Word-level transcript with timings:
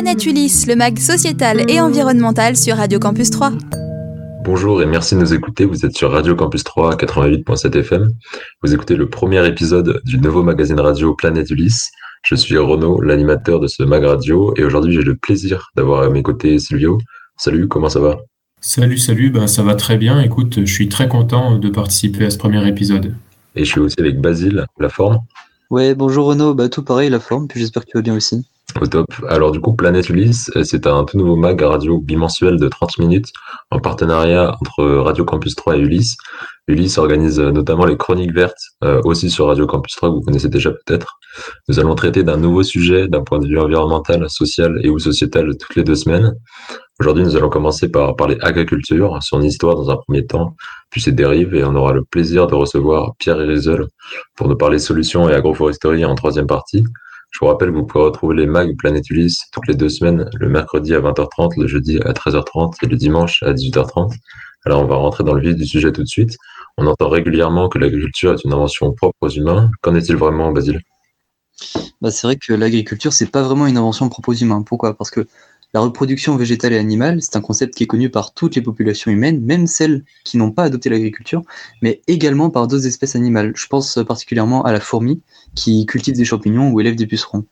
Planète 0.00 0.26
Ulysse, 0.26 0.68
le 0.68 0.76
mag 0.76 0.96
sociétal 0.96 1.68
et 1.68 1.80
environnemental 1.80 2.56
sur 2.56 2.76
Radio 2.76 3.00
Campus 3.00 3.30
3. 3.30 3.50
Bonjour 4.44 4.80
et 4.80 4.86
merci 4.86 5.16
de 5.16 5.20
nous 5.20 5.34
écouter. 5.34 5.64
Vous 5.64 5.84
êtes 5.84 5.96
sur 5.96 6.12
Radio 6.12 6.36
Campus 6.36 6.62
3 6.62 6.94
88.7 6.94 7.76
FM. 7.80 8.12
Vous 8.62 8.72
écoutez 8.72 8.94
le 8.94 9.08
premier 9.08 9.44
épisode 9.48 10.00
du 10.04 10.20
nouveau 10.20 10.44
magazine 10.44 10.78
radio 10.78 11.14
Planète 11.14 11.50
Ulysse. 11.50 11.90
Je 12.22 12.36
suis 12.36 12.56
Renaud, 12.56 13.00
l'animateur 13.00 13.58
de 13.58 13.66
ce 13.66 13.82
mag 13.82 14.04
radio, 14.04 14.54
et 14.56 14.62
aujourd'hui 14.62 14.94
j'ai 14.94 15.02
le 15.02 15.16
plaisir 15.16 15.68
d'avoir 15.76 16.04
à 16.04 16.10
mes 16.10 16.22
côtés 16.22 16.60
Silvio. 16.60 16.98
Salut, 17.36 17.66
comment 17.66 17.88
ça 17.88 17.98
va? 17.98 18.18
Salut, 18.60 18.98
salut, 18.98 19.30
ben, 19.30 19.48
ça 19.48 19.64
va 19.64 19.74
très 19.74 19.96
bien. 19.96 20.20
Écoute, 20.20 20.60
je 20.60 20.72
suis 20.72 20.88
très 20.88 21.08
content 21.08 21.58
de 21.58 21.70
participer 21.70 22.26
à 22.26 22.30
ce 22.30 22.38
premier 22.38 22.64
épisode. 22.68 23.16
Et 23.56 23.64
je 23.64 23.70
suis 23.72 23.80
aussi 23.80 23.96
avec 23.98 24.20
Basile, 24.20 24.64
la 24.78 24.90
forme. 24.90 25.18
Ouais, 25.70 25.96
bonjour 25.96 26.26
Renaud, 26.26 26.54
bah, 26.54 26.68
tout 26.68 26.84
pareil, 26.84 27.10
la 27.10 27.18
forme, 27.18 27.48
puis 27.48 27.58
j'espère 27.58 27.84
que 27.84 27.90
tu 27.90 27.98
vas 27.98 28.02
bien 28.02 28.14
aussi. 28.14 28.46
Au 28.80 28.86
top. 28.86 29.06
Alors 29.28 29.50
du 29.50 29.60
coup, 29.60 29.74
Planète 29.74 30.08
Ulysse, 30.08 30.50
c'est 30.62 30.86
un 30.86 31.04
tout 31.04 31.16
nouveau 31.16 31.36
mag 31.36 31.60
radio 31.60 31.98
bimensuel 31.98 32.58
de 32.60 32.68
30 32.68 32.98
minutes 32.98 33.32
en 33.70 33.80
partenariat 33.80 34.56
entre 34.60 34.84
Radio 34.84 35.24
Campus 35.24 35.56
3 35.56 35.78
et 35.78 35.80
Ulysse. 35.80 36.16
Ulysse 36.68 36.98
organise 36.98 37.40
notamment 37.40 37.86
les 37.86 37.96
chroniques 37.96 38.32
vertes, 38.32 38.60
euh, 38.84 39.00
aussi 39.04 39.30
sur 39.30 39.46
Radio 39.46 39.66
Campus 39.66 39.96
3, 39.96 40.10
que 40.10 40.14
vous 40.16 40.20
connaissez 40.20 40.50
déjà 40.50 40.70
peut-être. 40.70 41.18
Nous 41.68 41.80
allons 41.80 41.94
traiter 41.94 42.22
d'un 42.22 42.36
nouveau 42.36 42.62
sujet 42.62 43.08
d'un 43.08 43.22
point 43.22 43.38
de 43.38 43.48
vue 43.48 43.58
environnemental, 43.58 44.28
social 44.28 44.78
et 44.82 44.90
ou 44.90 44.98
sociétal 44.98 45.56
toutes 45.56 45.74
les 45.74 45.84
deux 45.84 45.94
semaines. 45.94 46.34
Aujourd'hui, 47.00 47.24
nous 47.24 47.36
allons 47.36 47.48
commencer 47.48 47.88
par 47.88 48.16
parler 48.16 48.36
agriculture, 48.42 49.18
son 49.22 49.40
histoire 49.40 49.76
dans 49.76 49.90
un 49.90 49.96
premier 49.96 50.26
temps, 50.26 50.56
puis 50.90 51.00
ses 51.00 51.12
dérives, 51.12 51.54
et 51.54 51.64
on 51.64 51.74
aura 51.74 51.92
le 51.92 52.04
plaisir 52.04 52.46
de 52.46 52.54
recevoir 52.54 53.14
Pierre 53.18 53.40
Irizel 53.42 53.86
pour 54.36 54.48
nous 54.48 54.56
parler 54.56 54.78
solutions 54.78 55.28
et 55.28 55.34
agroforesterie 55.34 56.04
en 56.04 56.14
troisième 56.14 56.46
partie. 56.46 56.84
Je 57.30 57.38
vous 57.40 57.46
rappelle 57.46 57.70
vous 57.70 57.84
pouvez 57.84 58.04
retrouver 58.04 58.36
les 58.36 58.46
mags 58.46 58.76
Planète 58.76 59.08
Ulysse 59.10 59.44
toutes 59.52 59.68
les 59.68 59.74
deux 59.74 59.88
semaines, 59.88 60.28
le 60.34 60.48
mercredi 60.48 60.94
à 60.94 61.00
20h30, 61.00 61.60
le 61.60 61.66
jeudi 61.66 61.98
à 61.98 62.12
13h30 62.12 62.74
et 62.82 62.86
le 62.86 62.96
dimanche 62.96 63.42
à 63.42 63.52
18h30. 63.52 64.14
Alors 64.64 64.82
on 64.82 64.86
va 64.86 64.96
rentrer 64.96 65.24
dans 65.24 65.34
le 65.34 65.40
vif 65.40 65.56
du 65.56 65.66
sujet 65.66 65.92
tout 65.92 66.02
de 66.02 66.08
suite. 66.08 66.36
On 66.76 66.86
entend 66.86 67.08
régulièrement 67.08 67.68
que 67.68 67.78
l'agriculture 67.78 68.32
est 68.32 68.44
une 68.44 68.52
invention 68.52 68.92
propre 68.92 69.16
aux 69.20 69.28
humains. 69.28 69.70
Qu'en 69.82 69.94
est-il 69.94 70.16
vraiment, 70.16 70.52
Basile? 70.52 70.80
Bah, 72.00 72.10
C'est 72.10 72.26
vrai 72.26 72.36
que 72.36 72.52
l'agriculture, 72.52 73.12
c'est 73.12 73.30
pas 73.30 73.42
vraiment 73.42 73.66
une 73.66 73.76
invention 73.76 74.08
propre 74.08 74.30
aux 74.30 74.34
humains. 74.34 74.62
Pourquoi? 74.62 74.94
Parce 74.94 75.10
que 75.10 75.26
la 75.74 75.80
reproduction 75.80 76.36
végétale 76.36 76.72
et 76.72 76.78
animale, 76.78 77.20
c'est 77.20 77.36
un 77.36 77.40
concept 77.40 77.74
qui 77.74 77.84
est 77.84 77.86
connu 77.86 78.08
par 78.10 78.32
toutes 78.32 78.56
les 78.56 78.62
populations 78.62 79.10
humaines, 79.10 79.40
même 79.42 79.66
celles 79.66 80.04
qui 80.24 80.38
n'ont 80.38 80.50
pas 80.50 80.64
adopté 80.64 80.88
l'agriculture, 80.88 81.42
mais 81.82 82.00
également 82.06 82.48
par 82.50 82.66
d'autres 82.66 82.86
espèces 82.86 83.16
animales. 83.16 83.52
Je 83.54 83.66
pense 83.66 83.98
particulièrement 84.06 84.64
à 84.64 84.72
la 84.72 84.80
fourmi, 84.80 85.20
qui 85.54 85.84
cultive 85.86 86.16
des 86.16 86.24
champignons 86.24 86.70
ou 86.70 86.80
élève 86.80 86.96
des 86.96 87.06
pucerons. 87.06 87.44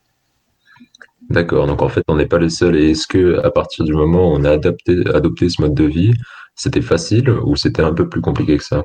D'accord, 1.28 1.67
donc 1.67 1.83
en 1.83 1.89
fait, 1.89 2.05
on 2.09 2.17
n'est 2.17 2.27
pas 2.27 2.39
les 2.39 2.50
seuls. 2.50 2.77
Et 2.77 2.92
est-ce 2.92 3.06
que 3.06 3.39
à 3.44 3.50
partir 3.50 3.84
du 3.84 3.92
moment 3.92 4.33
où 4.33 4.37
on 4.37 4.44
a 4.44 4.50
adapté, 4.50 4.97
adopté 5.12 5.48
ce 5.48 5.61
mode 5.61 5.75
de 5.75 5.84
vie, 5.84 6.12
c'était 6.55 6.83
facile 6.83 7.31
ou 7.31 7.56
c'était 7.56 7.83
un 7.83 7.92
peu 7.92 8.09
plus 8.09 8.20
compliqué 8.20 8.56
que 8.56 8.64
ça? 8.64 8.83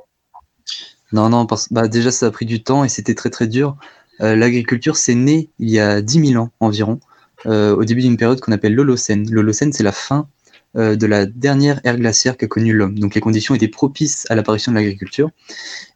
Non, 1.13 1.29
non, 1.29 1.45
parce, 1.45 1.71
bah, 1.71 1.87
déjà 1.87 2.09
ça 2.11 2.27
a 2.27 2.31
pris 2.31 2.45
du 2.45 2.63
temps 2.63 2.83
et 2.83 2.89
c'était 2.89 3.15
très 3.15 3.29
très 3.29 3.47
dur. 3.47 3.77
Euh, 4.21 4.35
l'agriculture, 4.35 4.97
c'est 4.97 5.15
né 5.15 5.49
il 5.59 5.69
y 5.69 5.79
a 5.79 6.01
10 6.01 6.27
000 6.33 6.43
ans 6.43 6.51
environ. 6.59 6.99
Euh, 7.45 7.75
au 7.75 7.83
début 7.85 8.01
d'une 8.01 8.17
période 8.17 8.39
qu'on 8.39 8.51
appelle 8.51 8.75
l'Holocène. 8.75 9.29
L'Holocène, 9.31 9.73
c'est 9.73 9.83
la 9.83 9.91
fin 9.91 10.27
euh, 10.75 10.95
de 10.95 11.05
la 11.05 11.25
dernière 11.25 11.81
ère 11.83 11.97
glaciaire 11.97 12.37
qu'a 12.37 12.47
connue 12.47 12.73
l'homme. 12.73 12.97
Donc 12.97 13.15
les 13.15 13.21
conditions 13.21 13.55
étaient 13.55 13.67
propices 13.67 14.25
à 14.29 14.35
l'apparition 14.35 14.71
de 14.71 14.77
l'agriculture 14.77 15.31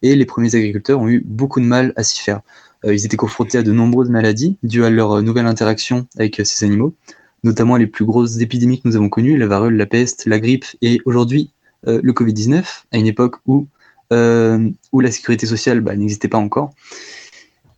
et 0.01 0.15
les 0.15 0.25
premiers 0.25 0.55
agriculteurs 0.55 0.99
ont 0.99 1.07
eu 1.07 1.21
beaucoup 1.25 1.59
de 1.59 1.65
mal 1.65 1.93
à 1.95 2.03
s'y 2.03 2.21
faire. 2.21 2.41
Euh, 2.85 2.93
ils 2.93 3.05
étaient 3.05 3.17
confrontés 3.17 3.57
à 3.57 3.63
de 3.63 3.71
nombreuses 3.71 4.09
maladies 4.09 4.57
dues 4.63 4.83
à 4.83 4.89
leur 4.89 5.21
nouvelle 5.21 5.45
interaction 5.45 6.07
avec 6.17 6.41
ces 6.43 6.65
animaux, 6.65 6.95
notamment 7.43 7.77
les 7.77 7.87
plus 7.87 8.05
grosses 8.05 8.39
épidémies 8.39 8.81
que 8.81 8.87
nous 8.87 8.95
avons 8.95 9.09
connues, 9.09 9.37
la 9.37 9.47
varole, 9.47 9.75
la 9.75 9.85
peste, 9.85 10.25
la 10.25 10.39
grippe 10.39 10.65
et 10.81 11.01
aujourd'hui 11.05 11.51
le 11.87 12.13
Covid-19, 12.13 12.63
à 12.91 12.97
une 12.97 13.05
époque 13.05 13.35
où, 13.45 13.67
où 14.11 14.99
la 14.99 15.11
sécurité 15.11 15.45
sociale 15.45 15.81
bah, 15.81 15.95
n'existait 15.95 16.27
pas 16.27 16.39
encore. 16.39 16.71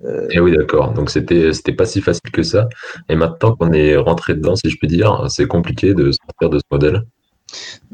Euh, 0.06 0.28
et 0.30 0.40
oui, 0.40 0.56
d'accord. 0.56 0.94
Donc 0.94 1.10
c'était 1.10 1.54
c'était 1.54 1.74
pas 1.74 1.86
si 1.86 2.02
facile 2.02 2.32
que 2.32 2.44
ça. 2.44 2.70
Et 3.10 3.16
maintenant 3.16 3.56
qu'on 3.56 3.72
est 3.74 3.96
rentré 3.96 4.36
dedans, 4.36 4.56
si 4.56 4.70
je 4.70 4.78
puis 4.78 4.88
dire, 4.88 5.26
c'est 5.30 5.48
compliqué 5.48 5.94
de 5.94 6.12
sortir 6.12 6.50
de 6.50 6.60
ce 6.60 6.64
modèle. 6.72 7.04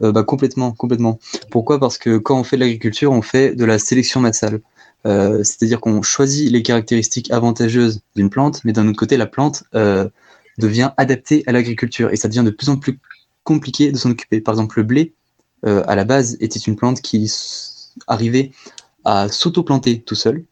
Euh, 0.02 0.12
bah, 0.12 0.24
complètement, 0.24 0.72
complètement. 0.72 1.20
Pourquoi? 1.52 1.80
Parce 1.80 1.98
que 1.98 2.18
quand 2.18 2.40
on 2.40 2.44
fait 2.44 2.58
de 2.58 2.62
l'agriculture, 2.62 3.12
on 3.12 3.22
fait 3.22 3.56
de 3.56 3.66
la 3.66 3.80
sélection 3.80 4.20
massale. 4.20 4.62
Euh, 5.06 5.44
c'est-à-dire 5.44 5.82
qu'on 5.82 6.02
choisit 6.02 6.50
les 6.52 6.64
caractéristiques 6.64 7.30
avantageuses 7.32 8.02
d'une 8.16 8.30
plante, 8.30 8.64
mais 8.64 8.72
d'un 8.72 8.88
autre 8.88 9.00
côté, 9.00 9.18
la 9.18 9.26
plante 9.26 9.64
devient 10.60 10.92
adaptée 10.98 11.44
à 11.48 11.52
l'agriculture 11.52 12.12
et 12.12 12.16
ça 12.16 12.28
devient 12.28 12.44
de 12.46 12.52
plus 12.52 12.70
en 12.70 12.78
plus 12.78 13.00
compliqué 13.44 13.92
de 13.92 13.98
s'en 13.98 14.12
occuper. 14.12 14.40
Par 14.40 14.54
exemple, 14.54 14.78
le 14.78 14.84
blé, 14.84 15.14
à 15.64 15.96
la 15.96 16.06
base, 16.06 16.38
était 16.40 16.60
une 16.60 16.76
plante 16.76 17.02
qui 17.02 17.32
arrivait 18.08 18.52
à 19.04 19.28
s'auto-planter 19.28 20.02
tout 20.02 20.16
seul, 20.16 20.46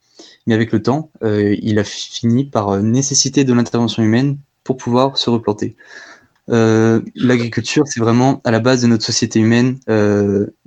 mais 0.48 0.56
avec 0.56 0.72
le 0.72 0.82
temps, 0.82 1.12
euh, 1.24 1.56
il 1.62 1.80
a 1.80 1.84
fini 1.84 2.46
par 2.46 2.70
euh, 2.70 2.82
nécessiter 2.82 3.44
de 3.44 3.54
l'intervention 3.54 4.04
humaine 4.04 4.38
pour 4.64 4.78
pouvoir 4.78 5.18
se 5.18 5.30
replanter. 5.30 5.76
Euh, 6.50 7.02
l'agriculture, 7.16 7.84
c'est 7.88 8.00
vraiment 8.00 8.42
à 8.44 8.52
la 8.52 8.60
base 8.60 8.82
de 8.82 8.88
notre 8.88 9.06
société 9.06 9.40
humaine, 9.40 9.80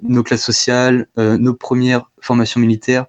nos 0.02 0.22
classes 0.22 0.44
sociales, 0.44 1.08
nos 1.16 1.54
premières 1.54 2.10
formations 2.20 2.60
militaires. 2.60 3.06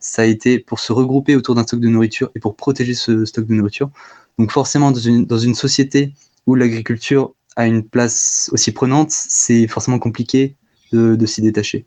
Ça 0.00 0.22
a 0.22 0.24
été 0.24 0.58
pour 0.58 0.80
se 0.80 0.92
regrouper 0.92 1.36
autour 1.36 1.54
d'un 1.54 1.62
stock 1.62 1.80
de 1.80 1.88
nourriture 1.88 2.30
et 2.34 2.40
pour 2.40 2.56
protéger 2.56 2.94
ce 2.94 3.24
stock 3.24 3.46
de 3.46 3.54
nourriture. 3.54 3.90
Donc 4.38 4.50
forcément, 4.50 4.90
dans 4.90 5.38
une, 5.38 5.54
société 5.54 6.12
où 6.46 6.54
l'agriculture 6.54 7.34
a 7.54 7.66
une 7.66 7.82
place 7.82 8.50
aussi 8.52 8.72
prenante, 8.72 9.10
c'est 9.10 9.66
forcément 9.68 9.98
compliqué 9.98 10.56
de 10.92 11.26
s'y 11.26 11.42
détacher. 11.42 11.86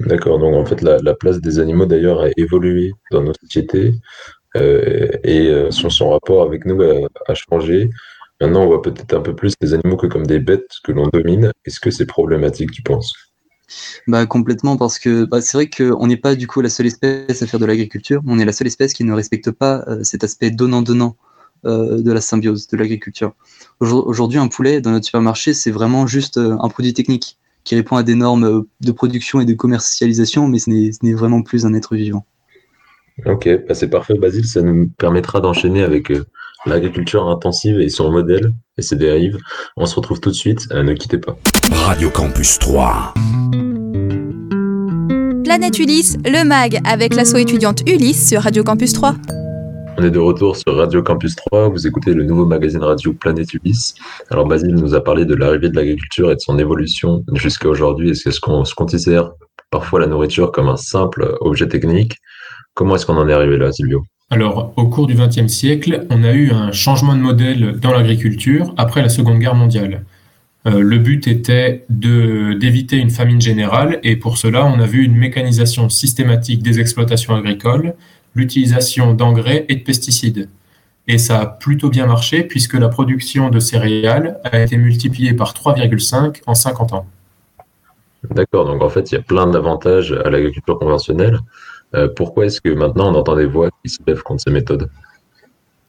D'accord, 0.00 0.38
donc 0.38 0.54
en 0.54 0.64
fait 0.64 0.80
la, 0.82 1.14
place 1.14 1.40
des 1.40 1.58
animaux 1.58 1.86
d'ailleurs 1.86 2.20
a 2.20 2.28
évolué 2.36 2.92
dans 3.10 3.22
nos 3.22 3.34
sociétés 3.34 3.94
euh, 4.56 5.08
et 5.24 5.48
euh, 5.48 5.70
son, 5.70 6.10
rapport 6.10 6.42
avec 6.42 6.64
nous 6.66 6.80
a, 6.82 7.34
changé. 7.34 7.90
Maintenant 8.40 8.62
on 8.62 8.66
voit 8.66 8.82
peut-être 8.82 9.12
un 9.14 9.20
peu 9.20 9.34
plus 9.34 9.54
les 9.60 9.74
animaux 9.74 9.96
que 9.96 10.06
comme 10.06 10.26
des 10.26 10.38
bêtes 10.38 10.70
que 10.84 10.92
l'on 10.92 11.08
domine. 11.08 11.50
Est-ce 11.64 11.80
que 11.80 11.90
c'est 11.90 12.06
problématique 12.06 12.70
tu 12.70 12.82
penses? 12.82 13.12
Bah, 14.06 14.24
complètement 14.24 14.76
parce 14.76 14.98
que 15.00 15.24
bah, 15.24 15.40
c'est 15.40 15.56
vrai 15.56 15.68
qu'on 15.68 16.06
n'est 16.06 16.16
pas 16.16 16.36
du 16.36 16.46
coup 16.46 16.60
la 16.60 16.70
seule 16.70 16.86
espèce 16.86 17.42
à 17.42 17.46
faire 17.46 17.60
de 17.60 17.66
l'agriculture, 17.66 18.22
on 18.26 18.38
est 18.38 18.44
la 18.44 18.52
seule 18.52 18.68
espèce 18.68 18.94
qui 18.94 19.02
ne 19.02 19.12
respecte 19.12 19.50
pas 19.50 19.84
euh, 19.88 20.04
cet 20.04 20.22
aspect 20.22 20.50
donnant-donnant 20.50 21.16
de 21.64 22.12
la 22.12 22.20
symbiose 22.20 22.68
de 22.68 22.76
l'agriculture. 22.76 23.32
Aujourd'hui 23.80 24.38
un 24.38 24.46
poulet 24.46 24.80
dans 24.80 24.92
notre 24.92 25.06
supermarché 25.06 25.54
c'est 25.54 25.72
vraiment 25.72 26.06
juste 26.06 26.38
un 26.38 26.68
produit 26.68 26.94
technique 26.94 27.36
qui 27.68 27.74
répond 27.74 27.96
à 27.96 28.02
des 28.02 28.14
normes 28.14 28.44
euh, 28.44 28.62
de 28.80 28.92
production 28.92 29.42
et 29.42 29.44
de 29.44 29.52
commercialisation, 29.52 30.48
mais 30.48 30.58
ce 30.58 30.70
n'est 30.70 31.12
vraiment 31.12 31.42
plus 31.42 31.66
un 31.66 31.74
être 31.74 31.96
vivant. 31.96 32.24
Ok, 33.26 33.46
bah, 33.68 33.74
c'est 33.74 33.90
parfait, 33.90 34.14
Basile. 34.14 34.46
Ça 34.46 34.62
nous 34.62 34.88
permettra 34.96 35.40
d'enchaîner 35.40 35.82
avec 35.82 36.10
euh, 36.10 36.24
l'agriculture 36.64 37.28
intensive 37.28 37.78
et 37.78 37.90
son 37.90 38.10
modèle 38.10 38.54
et 38.78 38.82
ses 38.82 38.96
dérives. 38.96 39.36
On 39.76 39.84
se 39.84 39.94
retrouve 39.96 40.18
tout 40.18 40.30
de 40.30 40.34
suite. 40.34 40.66
Euh, 40.72 40.82
ne 40.82 40.94
quittez 40.94 41.18
pas. 41.18 41.36
Radio 41.70 42.08
Campus 42.08 42.58
3. 42.58 43.12
Planète 45.44 45.78
Ulysse, 45.78 46.16
le 46.24 46.44
MAG, 46.44 46.80
avec 46.86 47.14
l'asso 47.14 47.34
étudiante 47.36 47.82
Ulysse 47.86 48.28
sur 48.28 48.40
Radio 48.40 48.64
Campus 48.64 48.94
3. 48.94 49.14
On 50.00 50.04
est 50.04 50.12
de 50.12 50.20
retour 50.20 50.56
sur 50.56 50.76
Radio 50.76 51.02
Campus 51.02 51.34
3. 51.34 51.70
Vous 51.70 51.88
écoutez 51.88 52.14
le 52.14 52.22
nouveau 52.22 52.46
magazine 52.46 52.84
radio 52.84 53.12
Planète 53.12 53.52
Ulysse. 53.52 53.96
Alors, 54.30 54.46
Basile 54.46 54.76
nous 54.76 54.94
a 54.94 55.02
parlé 55.02 55.24
de 55.24 55.34
l'arrivée 55.34 55.70
de 55.70 55.74
l'agriculture 55.74 56.30
et 56.30 56.36
de 56.36 56.40
son 56.40 56.56
évolution 56.56 57.24
jusqu'à 57.32 57.68
aujourd'hui. 57.68 58.10
Est-ce 58.10 58.38
qu'on 58.38 58.64
se 58.64 58.76
considère 58.76 59.32
parfois 59.72 59.98
la 59.98 60.06
nourriture 60.06 60.52
comme 60.52 60.68
un 60.68 60.76
simple 60.76 61.36
objet 61.40 61.66
technique? 61.66 62.14
Comment 62.74 62.94
est-ce 62.94 63.06
qu'on 63.06 63.16
en 63.16 63.28
est 63.28 63.32
arrivé 63.32 63.58
là, 63.58 63.72
Silvio? 63.72 64.04
Alors, 64.30 64.72
au 64.76 64.86
cours 64.86 65.08
du 65.08 65.14
XXe 65.14 65.48
siècle, 65.48 66.06
on 66.10 66.22
a 66.22 66.30
eu 66.30 66.52
un 66.52 66.70
changement 66.70 67.16
de 67.16 67.20
modèle 67.20 67.80
dans 67.80 67.90
l'agriculture 67.90 68.72
après 68.76 69.02
la 69.02 69.08
Seconde 69.08 69.40
Guerre 69.40 69.56
mondiale. 69.56 70.04
Euh, 70.66 70.80
le 70.80 70.98
but 70.98 71.26
était 71.26 71.84
d'éviter 71.88 72.98
une 72.98 73.10
famine 73.10 73.40
générale 73.40 73.98
et 74.04 74.14
pour 74.14 74.38
cela, 74.38 74.64
on 74.64 74.78
a 74.78 74.86
vu 74.86 75.04
une 75.04 75.16
mécanisation 75.16 75.88
systématique 75.88 76.62
des 76.62 76.78
exploitations 76.78 77.34
agricoles, 77.34 77.94
l'utilisation 78.34 79.14
d'engrais 79.14 79.66
et 79.68 79.76
de 79.76 79.82
pesticides. 79.82 80.48
Et 81.06 81.18
ça 81.18 81.40
a 81.40 81.46
plutôt 81.46 81.88
bien 81.88 82.06
marché 82.06 82.42
puisque 82.42 82.74
la 82.74 82.88
production 82.88 83.48
de 83.48 83.58
céréales 83.60 84.38
a 84.44 84.60
été 84.60 84.76
multipliée 84.76 85.32
par 85.32 85.54
3,5 85.54 86.42
en 86.46 86.54
50 86.54 86.92
ans. 86.92 87.06
D'accord, 88.30 88.66
donc 88.66 88.82
en 88.82 88.88
fait, 88.88 89.10
il 89.10 89.14
y 89.14 89.18
a 89.18 89.22
plein 89.22 89.46
d'avantages 89.46 90.12
à 90.12 90.28
l'agriculture 90.28 90.78
conventionnelle. 90.78 91.38
Euh, 91.94 92.08
pourquoi 92.14 92.46
est-ce 92.46 92.60
que 92.60 92.68
maintenant 92.68 93.10
on 93.10 93.14
entend 93.14 93.36
des 93.36 93.46
voix 93.46 93.70
qui 93.82 93.90
se 93.90 93.98
lèvent 94.06 94.22
contre 94.22 94.42
ces 94.42 94.50
méthodes? 94.50 94.90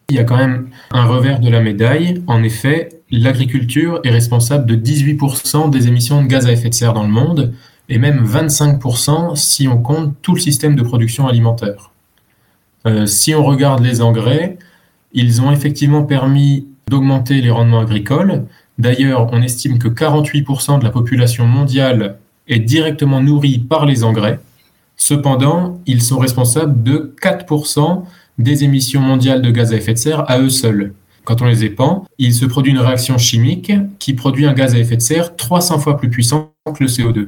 Il 0.09 0.15
y 0.15 0.19
a 0.19 0.23
quand 0.23 0.37
même 0.37 0.69
un 0.91 1.05
revers 1.05 1.39
de 1.39 1.49
la 1.49 1.59
médaille. 1.59 2.23
En 2.25 2.41
effet, 2.41 2.89
l'agriculture 3.11 3.99
est 4.03 4.09
responsable 4.09 4.65
de 4.65 4.75
18% 4.75 5.69
des 5.69 5.87
émissions 5.87 6.21
de 6.23 6.27
gaz 6.27 6.47
à 6.47 6.51
effet 6.51 6.69
de 6.69 6.73
serre 6.73 6.93
dans 6.93 7.03
le 7.03 7.09
monde 7.09 7.53
et 7.89 7.97
même 7.97 8.23
25% 8.25 9.35
si 9.35 9.67
on 9.67 9.81
compte 9.81 10.15
tout 10.21 10.33
le 10.33 10.39
système 10.39 10.75
de 10.75 10.81
production 10.81 11.27
alimentaire. 11.27 11.88
Euh, 12.85 13.05
si 13.05 13.35
on 13.35 13.43
regarde 13.43 13.83
les 13.83 14.01
engrais, 14.01 14.57
ils 15.13 15.41
ont 15.41 15.51
effectivement 15.51 16.03
permis 16.03 16.67
d'augmenter 16.89 17.41
les 17.41 17.49
rendements 17.49 17.79
agricoles. 17.79 18.45
D'ailleurs, 18.77 19.29
on 19.31 19.41
estime 19.41 19.79
que 19.79 19.87
48% 19.87 20.79
de 20.79 20.83
la 20.83 20.89
population 20.89 21.45
mondiale 21.45 22.17
est 22.47 22.59
directement 22.59 23.21
nourrie 23.21 23.59
par 23.59 23.85
les 23.85 24.03
engrais. 24.03 24.39
Cependant, 24.95 25.79
ils 25.85 26.01
sont 26.01 26.17
responsables 26.17 26.83
de 26.83 27.15
4% 27.21 28.03
des 28.37 28.63
émissions 28.63 29.01
mondiales 29.01 29.41
de 29.41 29.51
gaz 29.51 29.73
à 29.73 29.77
effet 29.77 29.93
de 29.93 29.97
serre 29.97 30.29
à 30.29 30.39
eux 30.39 30.49
seuls. 30.49 30.93
Quand 31.25 31.41
on 31.41 31.45
les 31.45 31.63
épand, 31.63 32.03
il 32.17 32.33
se 32.33 32.45
produit 32.45 32.71
une 32.71 32.79
réaction 32.79 33.17
chimique 33.17 33.71
qui 33.99 34.13
produit 34.13 34.45
un 34.45 34.53
gaz 34.53 34.73
à 34.73 34.79
effet 34.79 34.95
de 34.97 35.01
serre 35.01 35.35
300 35.35 35.79
fois 35.79 35.97
plus 35.97 36.09
puissant 36.09 36.53
que 36.65 36.83
le 36.83 36.89
CO2. 36.89 37.27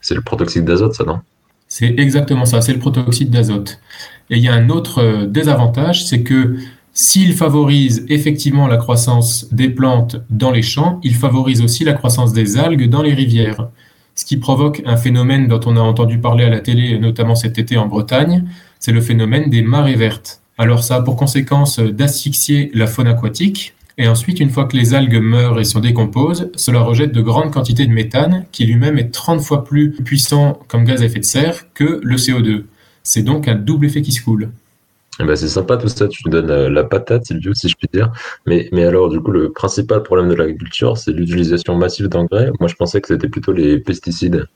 C'est 0.00 0.14
le 0.14 0.20
protoxyde 0.22 0.64
d'azote, 0.64 0.94
ça, 0.94 1.04
non? 1.04 1.20
C'est 1.66 1.94
exactement 1.98 2.44
ça, 2.44 2.60
c'est 2.60 2.72
le 2.72 2.78
protoxyde 2.78 3.30
d'azote. 3.30 3.80
Et 4.30 4.36
il 4.36 4.42
y 4.42 4.48
a 4.48 4.54
un 4.54 4.70
autre 4.70 5.02
euh, 5.02 5.26
désavantage, 5.26 6.06
c'est 6.06 6.22
que 6.22 6.56
s'il 6.92 7.34
favorise 7.34 8.06
effectivement 8.08 8.66
la 8.66 8.76
croissance 8.76 9.52
des 9.52 9.68
plantes 9.68 10.16
dans 10.30 10.50
les 10.50 10.62
champs, 10.62 11.00
il 11.02 11.14
favorise 11.14 11.62
aussi 11.62 11.84
la 11.84 11.92
croissance 11.92 12.32
des 12.32 12.58
algues 12.58 12.88
dans 12.88 13.02
les 13.02 13.14
rivières 13.14 13.68
ce 14.20 14.26
qui 14.26 14.36
provoque 14.36 14.82
un 14.84 14.98
phénomène 14.98 15.48
dont 15.48 15.60
on 15.64 15.78
a 15.78 15.80
entendu 15.80 16.18
parler 16.18 16.44
à 16.44 16.50
la 16.50 16.60
télé, 16.60 16.98
notamment 16.98 17.34
cet 17.34 17.58
été 17.58 17.78
en 17.78 17.86
Bretagne, 17.86 18.44
c'est 18.78 18.92
le 18.92 19.00
phénomène 19.00 19.48
des 19.48 19.62
marées 19.62 19.94
vertes. 19.94 20.42
Alors 20.58 20.84
ça 20.84 20.96
a 20.96 21.02
pour 21.02 21.16
conséquence 21.16 21.78
d'asphyxier 21.78 22.70
la 22.74 22.86
faune 22.86 23.06
aquatique, 23.06 23.74
et 23.96 24.08
ensuite, 24.08 24.40
une 24.40 24.50
fois 24.50 24.64
que 24.64 24.76
les 24.76 24.94
algues 24.94 25.20
meurent 25.20 25.60
et 25.60 25.64
se 25.64 25.78
décomposent, 25.78 26.50
cela 26.54 26.80
rejette 26.80 27.12
de 27.12 27.20
grandes 27.20 27.50
quantités 27.50 27.86
de 27.86 27.92
méthane, 27.92 28.46
qui 28.52 28.64
lui-même 28.64 28.98
est 28.98 29.10
30 29.10 29.42
fois 29.42 29.64
plus 29.64 29.92
puissant 29.92 30.58
comme 30.68 30.84
gaz 30.84 31.02
à 31.02 31.06
effet 31.06 31.18
de 31.18 31.24
serre 31.24 31.64
que 31.74 32.00
le 32.02 32.16
CO2. 32.16 32.64
C'est 33.02 33.22
donc 33.22 33.48
un 33.48 33.54
double 33.54 33.86
effet 33.86 34.02
qui 34.02 34.12
se 34.12 34.22
coule. 34.22 34.50
Eh 35.20 35.24
ben, 35.24 35.36
c'est 35.36 35.48
sympa 35.48 35.76
tout 35.76 35.88
ça, 35.88 36.08
tu 36.08 36.22
nous 36.24 36.32
donnes 36.32 36.50
euh, 36.50 36.70
la 36.70 36.84
patate, 36.84 37.26
Sylvio, 37.26 37.52
si 37.52 37.68
je 37.68 37.76
puis 37.76 37.88
dire. 37.92 38.10
Mais, 38.46 38.68
mais 38.72 38.84
alors, 38.84 39.10
du 39.10 39.20
coup, 39.20 39.30
le 39.30 39.52
principal 39.52 40.02
problème 40.02 40.28
de 40.30 40.34
l'agriculture, 40.34 40.96
c'est 40.96 41.12
l'utilisation 41.12 41.76
massive 41.76 42.08
d'engrais. 42.08 42.50
Moi, 42.58 42.68
je 42.68 42.74
pensais 42.74 43.00
que 43.00 43.08
c'était 43.08 43.28
plutôt 43.28 43.52
les 43.52 43.78
pesticides. 43.78 44.46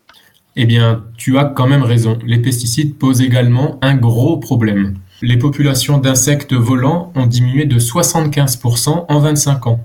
Eh 0.57 0.65
bien, 0.67 1.05
tu 1.17 1.37
as 1.37 1.45
quand 1.45 1.67
même 1.67 1.83
raison. 1.83 2.19
Les 2.25 2.39
pesticides 2.39 2.97
posent 2.97 3.21
également 3.21 3.79
un 3.83 3.97
gros 3.97 4.39
problème. 4.39 4.95
Les 5.21 5.37
populations 5.37 5.99
d'insectes 5.99 6.55
volants 6.55 7.13
ont 7.15 7.27
diminué 7.27 7.67
de 7.67 7.79
75% 7.79 9.07
en 9.09 9.19
25 9.19 9.67
ans. 9.67 9.85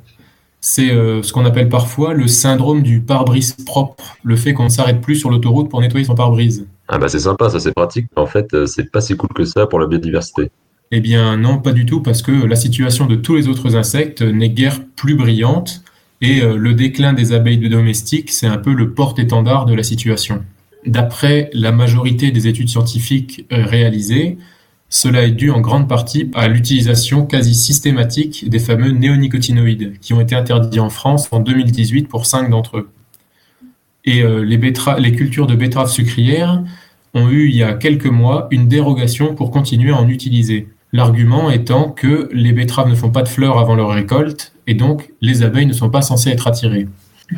C'est 0.62 0.92
euh, 0.92 1.24
ce 1.24 1.34
qu'on 1.34 1.46
appelle 1.46 1.70
parfois 1.70 2.14
le 2.14 2.28
syndrome 2.28 2.84
du 2.84 3.00
pare-brise 3.00 3.54
propre, 3.66 4.18
le 4.24 4.36
fait 4.36 4.54
qu'on 4.54 4.66
ne 4.66 4.70
s'arrête 4.70 5.02
plus 5.02 5.16
sur 5.16 5.30
l'autoroute 5.30 5.70
pour 5.70 5.82
nettoyer 5.82 6.06
son 6.06 6.16
pare-brise. 6.16 6.68
Ah 6.92 6.98
bah 6.98 7.08
c'est 7.08 7.20
sympa, 7.20 7.50
ça 7.50 7.60
c'est 7.60 7.72
pratique, 7.72 8.08
mais 8.16 8.22
en 8.22 8.26
fait 8.26 8.52
euh, 8.56 8.66
c'est 8.66 8.92
pas 8.92 9.00
si 9.00 9.16
cool 9.16 9.30
que 9.30 9.46
ça 9.46 9.68
pour 9.68 9.80
la 9.80 9.86
biodiversité. 9.86 10.50
Eh 10.92 11.02
bien 11.02 11.38
non, 11.38 11.60
pas 11.60 11.72
du 11.72 11.86
tout, 11.86 12.02
parce 12.02 12.24
que 12.24 12.32
la 12.32 12.56
situation 12.56 13.06
de 13.06 13.16
tous 13.16 13.36
les 13.36 13.48
autres 13.48 13.76
insectes 13.76 14.24
n'est 14.24 14.50
guère 14.50 14.80
plus 14.96 15.14
brillante, 15.14 15.84
et 16.22 16.42
euh, 16.42 16.58
le 16.58 16.74
déclin 16.74 17.14
des 17.14 17.32
abeilles 17.32 17.60
de 17.60 17.68
domestiques, 17.68 18.32
c'est 18.32 18.48
un 18.48 18.58
peu 18.58 18.74
le 18.74 18.94
porte-étendard 18.94 19.66
de 19.68 19.76
la 19.76 19.84
situation. 19.84 20.44
D'après 20.86 21.52
la 21.54 21.72
majorité 21.72 22.32
des 22.32 22.48
études 22.48 22.70
scientifiques 22.70 23.46
euh, 23.54 23.66
réalisées, 23.66 24.40
cela 24.90 25.24
est 25.24 25.32
dû 25.32 25.52
en 25.52 25.62
grande 25.62 25.88
partie 25.88 26.32
à 26.34 26.48
l'utilisation 26.48 27.28
quasi 27.28 27.54
systématique 27.54 28.50
des 28.50 28.58
fameux 28.58 28.90
néonicotinoïdes, 28.90 30.00
qui 30.00 30.14
ont 30.14 30.22
été 30.22 30.34
interdits 30.34 30.80
en 30.80 30.90
France 30.90 31.28
en 31.32 31.40
2018 31.40 32.08
pour 32.08 32.26
cinq 32.26 32.50
d'entre 32.50 32.78
eux. 32.78 32.90
Et 34.10 34.24
euh, 34.24 34.44
les, 34.44 34.58
les 34.58 35.12
cultures 35.12 35.46
de 35.46 35.54
betteraves 35.54 35.92
sucrières 35.92 36.64
ont 37.14 37.30
eu 37.30 37.48
il 37.48 37.56
y 37.56 37.62
a 37.62 37.74
quelques 37.74 38.08
mois 38.08 38.48
une 38.50 38.68
dérogation 38.68 39.36
pour 39.36 39.52
continuer 39.52 39.92
à 39.92 39.98
en 39.98 40.10
utiliser. 40.10 40.68
L'argument 40.92 41.52
étant 41.52 41.92
que 41.92 42.28
les 42.34 42.52
betteraves 42.52 42.90
ne 42.90 42.96
font 42.96 43.12
pas 43.12 43.22
de 43.22 43.28
fleurs 43.28 43.60
avant 43.60 43.76
leur 43.76 43.90
récolte 43.90 44.54
et 44.66 44.74
donc 44.74 45.12
les 45.22 45.44
abeilles 45.44 45.68
ne 45.68 45.74
sont 45.74 45.92
pas 45.92 46.02
censées 46.02 46.32
être 46.32 46.48
attirées. 46.48 46.88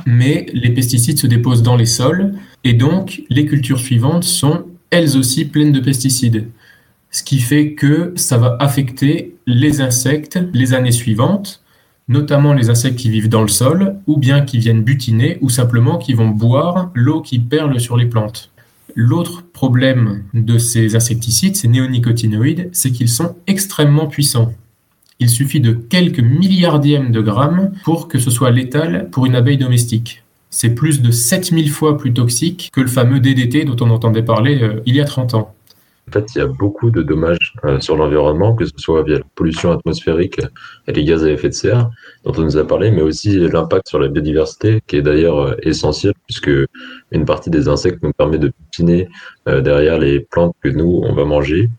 Mais 0.06 0.45
les 0.53 0.69
pesticides 0.69 1.19
se 1.19 1.27
déposent 1.27 1.62
dans 1.62 1.75
les 1.75 1.85
sols 1.85 2.35
et 2.63 2.71
donc 2.71 3.21
les 3.29 3.45
cultures 3.45 3.79
suivantes 3.79 4.23
sont 4.23 4.63
elles 4.91 5.18
aussi 5.18 5.44
pleines 5.44 5.73
de 5.73 5.81
pesticides. 5.81 6.47
Ce 7.09 7.21
qui 7.21 7.39
fait 7.39 7.73
que 7.73 8.13
ça 8.15 8.38
va 8.38 8.56
affecter 8.62 9.35
les 9.45 9.81
insectes 9.81 10.39
les 10.53 10.73
années 10.73 10.94
suivantes, 10.94 11.60
notamment 12.11 12.53
les 12.53 12.69
insectes 12.69 12.99
qui 12.99 13.09
vivent 13.09 13.29
dans 13.29 13.41
le 13.41 13.47
sol 13.47 13.95
ou 14.05 14.17
bien 14.17 14.41
qui 14.41 14.57
viennent 14.57 14.83
butiner 14.83 15.37
ou 15.41 15.49
simplement 15.49 15.97
qui 15.97 16.13
vont 16.13 16.27
boire 16.27 16.91
l'eau 16.93 17.21
qui 17.21 17.39
perle 17.39 17.79
sur 17.79 17.95
les 17.95 18.05
plantes. 18.05 18.51
L'autre 18.95 19.43
problème 19.53 20.23
de 20.33 20.57
ces 20.57 20.95
insecticides, 20.97 21.55
ces 21.55 21.69
néonicotinoïdes, 21.69 22.69
c'est 22.73 22.91
qu'ils 22.91 23.09
sont 23.09 23.35
extrêmement 23.47 24.07
puissants. 24.07 24.53
Il 25.19 25.29
suffit 25.29 25.61
de 25.61 25.71
quelques 25.71 26.19
milliardièmes 26.19 27.11
de 27.11 27.21
grammes 27.21 27.71
pour 27.85 28.09
que 28.09 28.19
ce 28.19 28.29
soit 28.29 28.51
létal 28.51 29.07
pour 29.11 29.25
une 29.25 29.35
abeille 29.35 29.57
domestique. 29.57 30.23
C'est 30.49 30.75
plus 30.75 31.01
de 31.01 31.11
7000 31.11 31.69
fois 31.69 31.97
plus 31.97 32.11
toxique 32.11 32.69
que 32.73 32.81
le 32.81 32.87
fameux 32.87 33.21
DDT 33.21 33.63
dont 33.63 33.77
on 33.79 33.89
entendait 33.89 34.23
parler 34.23 34.61
euh, 34.61 34.81
il 34.85 34.95
y 34.95 34.99
a 34.99 35.05
30 35.05 35.35
ans. 35.35 35.53
En 36.11 36.19
fait, 36.19 36.35
il 36.35 36.39
y 36.39 36.41
a 36.41 36.47
beaucoup 36.47 36.91
de 36.91 37.03
dommages 37.03 37.53
euh, 37.63 37.79
sur 37.79 37.95
l'environnement, 37.95 38.53
que 38.53 38.65
ce 38.65 38.73
soit 38.75 39.01
via 39.03 39.19
la 39.19 39.23
pollution 39.33 39.71
atmosphérique 39.71 40.41
et 40.87 40.91
les 40.91 41.05
gaz 41.05 41.23
à 41.23 41.31
effet 41.31 41.47
de 41.47 41.53
serre, 41.53 41.89
dont 42.25 42.33
on 42.37 42.41
nous 42.41 42.57
a 42.57 42.67
parlé, 42.67 42.91
mais 42.91 43.01
aussi 43.01 43.39
l'impact 43.39 43.87
sur 43.87 43.97
la 43.97 44.09
biodiversité, 44.09 44.81
qui 44.87 44.97
est 44.97 45.01
d'ailleurs 45.01 45.39
euh, 45.39 45.55
essentiel, 45.61 46.13
puisque 46.27 46.51
une 47.11 47.23
partie 47.23 47.49
des 47.49 47.69
insectes 47.69 48.03
nous 48.03 48.11
permet 48.11 48.39
de 48.39 48.51
piner 48.71 49.07
euh, 49.47 49.61
derrière 49.61 49.99
les 49.99 50.19
plantes 50.19 50.53
que 50.61 50.67
nous, 50.67 51.01
on 51.01 51.13
va 51.13 51.23
manger. 51.23 51.69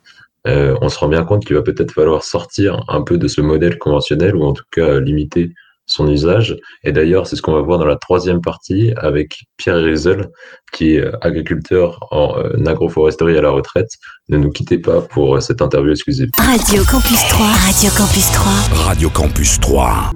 on 0.47 0.89
se 0.89 0.99
rend 0.99 1.09
bien 1.09 1.25
compte 1.25 1.45
qu'il 1.45 1.55
va 1.55 1.63
peut-être 1.63 1.93
falloir 1.93 2.25
sortir 2.25 2.83
un 2.89 3.03
peu 3.03 3.19
de 3.19 3.29
ce 3.29 3.43
modèle 3.43 3.77
conventionnel, 3.77 4.35
ou 4.35 4.45
en 4.45 4.55
tout 4.55 4.65
cas 4.71 4.99
limiter 4.99 5.53
son 5.93 6.09
usage. 6.09 6.57
Et 6.85 6.93
d'ailleurs, 6.93 7.27
c'est 7.27 7.37
ce 7.37 7.43
qu'on 7.43 7.53
va 7.53 7.61
voir 7.61 7.79
dans 7.79 7.87
la 7.87 7.97
troisième 7.97 8.41
partie 8.41 8.93
avec 8.97 9.45
Pierre 9.57 9.77
Rizel, 9.77 10.29
qui 10.73 10.97
est 10.97 11.05
agriculteur 11.21 11.99
en 12.11 12.37
euh, 12.39 12.67
agroforesterie 12.67 13.37
à 13.37 13.43
la 13.43 13.51
retraite. 13.51 13.91
Ne 14.29 14.39
nous 14.39 14.51
quittez 14.51 14.79
pas 14.79 15.01
pour 15.01 15.37
euh, 15.37 15.41
cette 15.41 15.63
interview 15.63 15.93
exclusive. 15.93 16.31
Radio 16.39 16.83
Campus 16.85 17.21
3, 17.29 17.47
Radio 17.47 17.91
Campus 17.97 18.31
3. 18.33 18.53
Radio 18.85 19.11
Campus 19.11 19.61
3. 19.61 20.11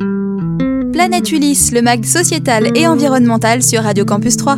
Planète 0.92 1.30
Ulysse, 1.30 1.72
le 1.72 1.82
mag 1.82 2.04
sociétal 2.04 2.70
et 2.74 2.86
environnemental 2.86 3.62
sur 3.62 3.82
Radio 3.82 4.04
Campus 4.04 4.36
3. 4.38 4.56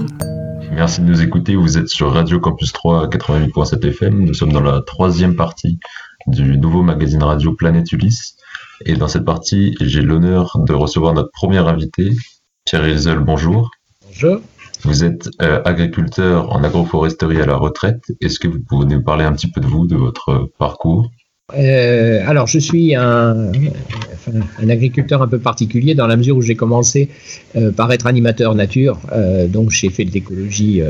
Merci 0.73 1.01
de 1.01 1.07
nous 1.07 1.23
écouter. 1.23 1.57
Vous 1.57 1.77
êtes 1.77 1.89
sur 1.89 2.13
Radio 2.13 2.39
Campus 2.39 2.73
3 2.73 3.09
88.7 3.09 3.89
FM. 3.89 4.25
Nous 4.25 4.35
sommes 4.35 4.53
dans 4.53 4.61
la 4.61 4.81
troisième 4.83 5.35
partie 5.35 5.81
du 6.29 6.57
nouveau 6.59 6.83
magazine 6.83 7.23
radio 7.23 7.53
Planète 7.55 7.91
Ulysse. 7.91 8.37
Et 8.87 8.95
dans 8.95 9.09
cette 9.09 9.25
partie, 9.25 9.77
j'ai 9.81 10.03
l'honneur 10.03 10.57
de 10.67 10.73
recevoir 10.73 11.15
notre 11.15 11.31
premier 11.33 11.59
invité, 11.59 12.13
Pierre 12.65 12.83
Rizel, 12.83 13.19
bonjour. 13.19 13.71
Bonjour. 14.07 14.41
Vous 14.83 15.05
êtes 15.05 15.29
euh, 15.43 15.61
agriculteur 15.65 16.53
en 16.53 16.63
agroforesterie 16.63 17.41
à 17.41 17.47
la 17.47 17.57
retraite. 17.57 18.03
Est-ce 18.21 18.39
que 18.39 18.47
vous 18.47 18.61
pouvez 18.61 18.87
nous 18.87 19.03
parler 19.03 19.25
un 19.25 19.33
petit 19.33 19.51
peu 19.51 19.61
de 19.61 19.67
vous, 19.67 19.87
de 19.87 19.97
votre 19.97 20.51
parcours? 20.59 21.11
Euh, 21.57 22.23
alors, 22.27 22.47
je 22.47 22.59
suis 22.59 22.95
un, 22.95 23.51
un, 24.61 24.69
agriculteur 24.69 25.23
un 25.23 25.29
peu 25.29 25.39
particulier 25.39 25.95
dans 25.95 26.07
la 26.07 26.17
mesure 26.17 26.37
où 26.37 26.43
j'ai 26.43 26.55
commencé 26.55 27.09
euh, 27.57 27.73
par 27.73 27.91
être 27.91 28.07
animateur 28.07 28.55
nature. 28.55 29.01
donc, 29.49 29.71
j'ai 29.71 29.91
fait 29.91 30.05
de 30.05 30.13
l'écologie 30.13 30.83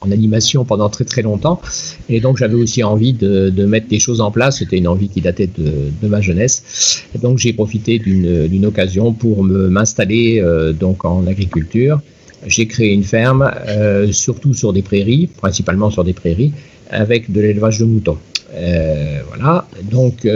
en 0.00 0.10
animation 0.10 0.64
pendant 0.64 0.88
très 0.88 1.04
très 1.04 1.22
longtemps. 1.22 1.60
Et 2.08 2.20
donc 2.20 2.36
j'avais 2.36 2.54
aussi 2.54 2.82
envie 2.82 3.12
de, 3.12 3.50
de, 3.50 3.64
mettre 3.64 3.88
des 3.88 3.98
choses 3.98 4.20
en 4.20 4.30
place. 4.30 4.58
C'était 4.58 4.78
une 4.78 4.88
envie 4.88 5.08
qui 5.08 5.20
datait 5.20 5.48
de, 5.58 5.90
de 6.02 6.08
ma 6.08 6.20
jeunesse. 6.20 7.04
Et 7.14 7.18
donc 7.18 7.38
j'ai 7.38 7.52
profité 7.52 7.98
d'une 7.98 8.66
occasion 8.66 9.12
pour 9.12 9.42
m'installer 9.44 10.40
euh, 10.40 10.72
donc 10.72 11.04
en 11.04 11.26
agriculture. 11.26 12.00
J'ai 12.46 12.66
créé 12.66 12.92
une 12.92 13.02
ferme, 13.02 13.50
euh, 13.68 14.12
surtout 14.12 14.54
sur 14.54 14.72
des 14.72 14.82
prairies, 14.82 15.26
principalement 15.26 15.90
sur 15.90 16.04
des 16.04 16.12
prairies, 16.12 16.52
avec 16.90 17.32
de 17.32 17.40
l'élevage 17.40 17.78
de 17.78 17.86
moutons. 17.86 18.18
Euh, 18.54 19.20
voilà. 19.28 19.66
Donc 19.82 20.28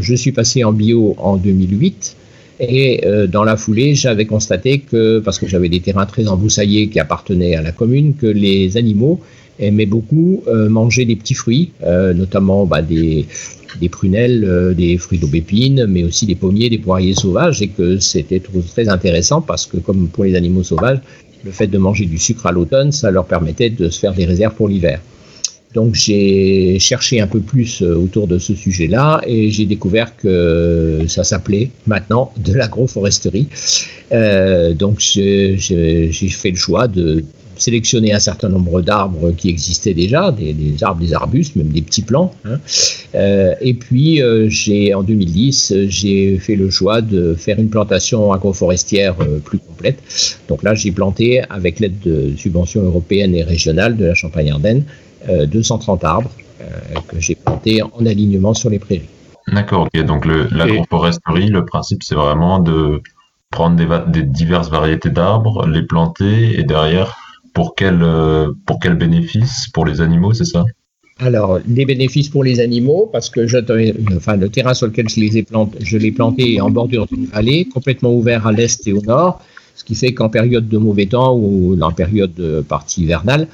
je 0.00 0.14
suis 0.14 0.32
passé 0.32 0.64
en 0.64 0.72
bio 0.72 1.14
en 1.18 1.36
2008. 1.36 2.16
Et 2.64 3.04
euh, 3.04 3.26
dans 3.26 3.42
la 3.42 3.56
foulée, 3.56 3.96
j'avais 3.96 4.24
constaté 4.24 4.78
que, 4.78 5.18
parce 5.18 5.40
que 5.40 5.48
j'avais 5.48 5.68
des 5.68 5.80
terrains 5.80 6.06
très 6.06 6.28
embroussaillés 6.28 6.88
qui 6.88 7.00
appartenaient 7.00 7.56
à 7.56 7.62
la 7.62 7.72
commune, 7.72 8.14
que 8.14 8.26
les 8.26 8.76
animaux 8.76 9.20
aimaient 9.58 9.86
beaucoup 9.86 10.44
euh, 10.46 10.68
manger 10.68 11.04
des 11.04 11.16
petits 11.16 11.34
fruits, 11.34 11.72
euh, 11.82 12.14
notamment 12.14 12.64
bah, 12.64 12.80
des, 12.80 13.26
des, 13.80 13.88
prunelles, 13.88 14.74
des 14.76 14.96
fruits 14.96 15.18
d'aubépine, 15.18 15.86
mais 15.86 16.04
aussi 16.04 16.24
des 16.24 16.36
pommiers, 16.36 16.70
des 16.70 16.78
poiriers 16.78 17.14
sauvages, 17.14 17.60
et 17.62 17.68
que 17.68 17.98
c'était 17.98 18.40
très 18.72 18.88
intéressant 18.88 19.40
parce 19.40 19.66
que, 19.66 19.78
comme 19.78 20.06
pour 20.06 20.22
les 20.22 20.36
animaux 20.36 20.62
sauvages, 20.62 21.00
le 21.44 21.50
fait 21.50 21.66
de 21.66 21.78
manger 21.78 22.04
du 22.04 22.18
sucre 22.18 22.46
à 22.46 22.52
l'automne, 22.52 22.92
ça 22.92 23.10
leur 23.10 23.24
permettait 23.24 23.70
de 23.70 23.88
se 23.88 23.98
faire 23.98 24.14
des 24.14 24.24
réserves 24.24 24.54
pour 24.54 24.68
l'hiver. 24.68 25.00
Donc 25.74 25.94
j'ai 25.94 26.78
cherché 26.78 27.20
un 27.20 27.26
peu 27.26 27.40
plus 27.40 27.82
euh, 27.82 27.94
autour 27.94 28.26
de 28.26 28.38
ce 28.38 28.54
sujet-là 28.54 29.22
et 29.26 29.50
j'ai 29.50 29.64
découvert 29.64 30.16
que 30.16 31.00
ça 31.08 31.24
s'appelait 31.24 31.70
maintenant 31.86 32.32
de 32.36 32.52
l'agroforesterie. 32.52 33.48
Euh, 34.12 34.74
donc 34.74 35.00
j'ai 35.00 35.56
fait 35.56 36.50
le 36.50 36.56
choix 36.56 36.88
de 36.88 37.24
sélectionné 37.56 38.12
un 38.12 38.18
certain 38.18 38.48
nombre 38.48 38.82
d'arbres 38.82 39.30
qui 39.32 39.48
existaient 39.48 39.94
déjà, 39.94 40.32
des, 40.32 40.54
arbres, 40.82 41.00
des 41.00 41.14
arbustes, 41.14 41.54
même 41.54 41.68
des 41.68 41.82
petits 41.82 42.02
plants. 42.02 42.34
Hein. 42.44 42.58
Euh, 43.14 43.54
et 43.60 43.74
puis, 43.74 44.20
en 44.22 45.02
2010, 45.02 45.74
j'ai 45.86 46.38
fait 46.38 46.56
le 46.56 46.70
choix 46.70 47.02
de 47.02 47.34
faire 47.34 47.60
une 47.60 47.68
plantation 47.68 48.32
agroforestière 48.32 49.14
plus 49.44 49.58
complète. 49.58 49.98
Donc 50.48 50.64
là, 50.64 50.74
j'ai 50.74 50.90
planté, 50.90 51.42
avec 51.50 51.78
l'aide 51.78 52.00
de 52.00 52.32
subventions 52.36 52.82
européennes 52.82 53.34
et 53.36 53.44
régionales 53.44 53.96
de 53.96 54.06
la 54.06 54.14
Champagne-Ardenne, 54.14 54.84
230 55.46 56.04
arbres 56.04 56.30
que 57.08 57.20
j'ai 57.20 57.34
plantés 57.34 57.82
en 57.82 58.06
alignement 58.06 58.54
sur 58.54 58.70
les 58.70 58.78
prairies. 58.78 59.08
D'accord, 59.48 59.88
ok. 59.92 60.04
Donc 60.04 60.24
l'agroforesterie, 60.26 61.48
le 61.48 61.64
principe, 61.64 62.02
c'est 62.02 62.14
vraiment 62.14 62.58
de 62.60 63.02
prendre 63.50 63.76
des, 64.06 64.22
diverses 64.22 64.70
variétés 64.70 65.10
d'arbres, 65.10 65.66
les 65.66 65.82
planter 65.82 66.58
et 66.58 66.64
derrière, 66.64 67.16
pour 67.52 67.74
quel, 67.74 68.02
euh, 68.02 68.52
pour 68.66 68.80
quel 68.80 68.94
bénéfice? 68.94 69.68
Pour 69.72 69.84
les 69.84 70.00
animaux, 70.00 70.32
c'est 70.32 70.44
ça? 70.44 70.64
Alors, 71.18 71.60
des 71.64 71.84
bénéfices 71.84 72.28
pour 72.28 72.42
les 72.42 72.58
animaux, 72.58 73.08
parce 73.12 73.30
que 73.30 73.46
je, 73.46 73.58
enfin, 74.16 74.36
le 74.36 74.48
terrain 74.48 74.74
sur 74.74 74.86
lequel 74.86 75.08
je 75.08 75.20
les 75.20 75.36
ai 75.36 75.42
plantés, 75.42 75.78
je 75.80 75.98
l'ai 75.98 76.10
planté 76.10 76.60
en 76.60 76.70
bordure 76.70 77.06
d'une 77.06 77.26
vallée, 77.26 77.66
complètement 77.66 78.12
ouvert 78.12 78.46
à 78.46 78.52
l'est 78.52 78.84
et 78.88 78.92
au 78.92 79.02
nord, 79.02 79.40
ce 79.74 79.84
qui 79.84 79.94
fait 79.94 80.12
qu'en 80.12 80.28
période 80.28 80.68
de 80.68 80.78
mauvais 80.78 81.06
temps 81.06 81.34
ou 81.34 81.76
en 81.80 81.92
période 81.92 82.34
de 82.34 82.60
partie 82.60 83.02
hivernale, 83.02 83.48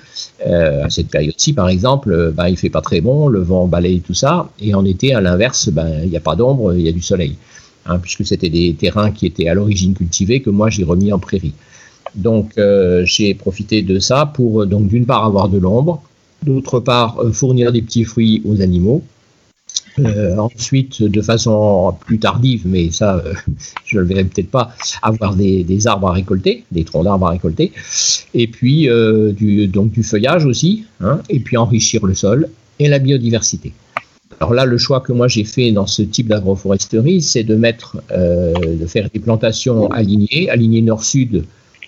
euh, 0.46 0.84
à 0.84 0.90
cette 0.90 1.08
période-ci 1.08 1.52
par 1.52 1.68
exemple, 1.68 2.12
euh, 2.12 2.30
ben, 2.30 2.48
il 2.48 2.56
fait 2.56 2.70
pas 2.70 2.80
très 2.80 3.00
bon, 3.00 3.28
le 3.28 3.40
vent 3.40 3.66
balaye 3.66 4.00
tout 4.00 4.14
ça, 4.14 4.50
et 4.60 4.74
en 4.74 4.84
été, 4.84 5.14
à 5.14 5.20
l'inverse, 5.20 5.68
ben, 5.70 5.88
il 6.04 6.10
n'y 6.10 6.16
a 6.16 6.20
pas 6.20 6.36
d'ombre, 6.36 6.74
il 6.74 6.82
y 6.82 6.88
a 6.88 6.92
du 6.92 7.02
soleil. 7.02 7.36
Hein, 7.86 7.98
puisque 7.98 8.26
c'était 8.26 8.50
des 8.50 8.74
terrains 8.74 9.10
qui 9.10 9.24
étaient 9.24 9.48
à 9.48 9.54
l'origine 9.54 9.94
cultivés 9.94 10.40
que 10.40 10.50
moi 10.50 10.68
j'ai 10.68 10.84
remis 10.84 11.12
en 11.12 11.18
prairie. 11.18 11.54
Donc 12.14 12.52
euh, 12.58 13.04
j'ai 13.06 13.32
profité 13.34 13.82
de 13.82 13.98
ça 13.98 14.26
pour 14.26 14.66
donc 14.66 14.88
d'une 14.88 15.06
part 15.06 15.24
avoir 15.24 15.48
de 15.48 15.58
l'ombre, 15.58 16.02
d'autre 16.42 16.80
part 16.80 17.22
fournir 17.32 17.72
des 17.72 17.80
petits 17.80 18.04
fruits 18.04 18.42
aux 18.44 18.60
animaux. 18.60 19.02
Euh, 19.98 20.36
ensuite, 20.36 21.02
de 21.02 21.22
façon 21.22 21.94
plus 22.00 22.18
tardive, 22.18 22.62
mais 22.66 22.90
ça, 22.90 23.22
je 23.84 23.96
ne 23.96 24.02
le 24.02 24.06
verrai 24.06 24.24
peut-être 24.24 24.50
pas, 24.50 24.72
avoir 25.02 25.34
des, 25.34 25.86
arbres 25.86 26.08
à 26.08 26.12
récolter, 26.12 26.64
des 26.72 26.84
troncs 26.84 27.04
d'arbres 27.04 27.26
à 27.26 27.30
récolter, 27.30 27.72
et 28.34 28.46
puis 28.46 28.88
du, 29.32 29.66
donc 29.66 29.90
du 29.90 30.02
feuillage 30.02 30.46
aussi, 30.46 30.84
hein, 31.00 31.20
et 31.28 31.40
puis 31.40 31.56
enrichir 31.56 32.06
le 32.06 32.14
sol 32.14 32.48
et 32.78 32.88
la 32.88 32.98
biodiversité. 32.98 33.72
Alors 34.40 34.54
là, 34.54 34.64
le 34.64 34.78
choix 34.78 35.00
que 35.00 35.12
moi 35.12 35.26
j'ai 35.26 35.44
fait 35.44 35.72
dans 35.72 35.86
ce 35.86 36.02
type 36.02 36.28
d'agroforesterie, 36.28 37.22
c'est 37.22 37.42
de 37.42 37.56
mettre, 37.56 37.96
euh, 38.12 38.52
de 38.54 38.86
faire 38.86 39.08
des 39.12 39.18
plantations 39.18 39.90
alignées, 39.90 40.48
alignées 40.48 40.82
nord-sud, 40.82 41.44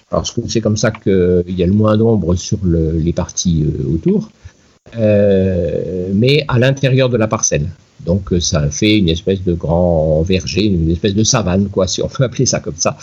parce 0.09 0.33
que 0.33 0.41
c'est 0.49 0.61
comme 0.61 0.77
ça 0.77 0.91
qu'il 0.91 1.45
y 1.57 1.63
a 1.63 1.67
le 1.67 1.73
moins 1.73 1.97
d'ombre 1.97 2.35
sur 2.35 2.59
les 2.65 3.13
parties 3.13 3.65
euh, 3.65 3.95
autour, 3.95 4.25
euh, 4.25 4.40
mais 4.97 6.45
à 6.49 6.59
l'intérieur 6.59 7.09
de 7.09 7.17
la 7.17 7.29
parcelle. 7.29 7.67
Donc 8.07 8.33
ça 8.41 8.71
fait 8.71 8.97
une 8.97 9.11
espèce 9.11 9.45
de 9.45 9.53
grand 9.53 10.23
verger, 10.23 10.65
une 10.65 10.91
espèce 10.91 11.15
de 11.15 11.23
savane, 11.23 11.69
quoi, 11.69 11.87
si 11.87 12.03
on 12.03 12.09
peut 12.09 12.25
appeler 12.29 12.47
ça 12.47 12.61
comme 12.61 12.77
ça, 12.77 12.97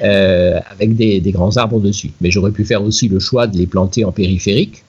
avec 0.00 0.96
des, 0.96 1.20
grands 1.32 1.56
arbres 1.56 1.80
dessus. 1.80 2.10
Mais 2.20 2.30
j'aurais 2.30 2.50
pu 2.50 2.64
faire 2.64 2.82
aussi 2.82 3.08
le 3.08 3.20
choix 3.20 3.46
de 3.46 3.56
les 3.56 3.66
planter 3.66 4.04
en 4.04 4.12
périphérique, 4.12 4.84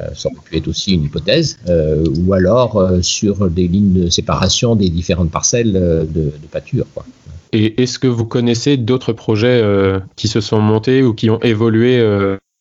euh, 0.00 0.08
ça 0.14 0.28
aurait 0.28 0.44
pu 0.44 0.56
être 0.56 0.68
aussi 0.68 0.94
une 0.94 1.04
hypothèse, 1.04 1.58
euh, 1.68 2.04
ou 2.18 2.32
alors 2.32 2.76
euh, 2.76 3.00
sur 3.00 3.48
des 3.48 3.68
lignes 3.68 4.04
de 4.04 4.10
séparation 4.10 4.74
des 4.74 4.90
différentes 4.90 5.30
parcelles 5.30 5.72
de, 5.72 6.32
pâture. 6.50 6.86
Et 7.52 7.82
est-ce 7.82 7.98
que 7.98 8.08
vous 8.08 8.24
connaissez 8.24 8.76
d'autres 8.76 9.12
projets 9.12 9.62
qui 10.16 10.28
se 10.28 10.40
sont 10.40 10.60
montés 10.60 11.02
ou 11.02 11.14
qui 11.14 11.30
ont 11.30 11.40
évolué 11.40 11.98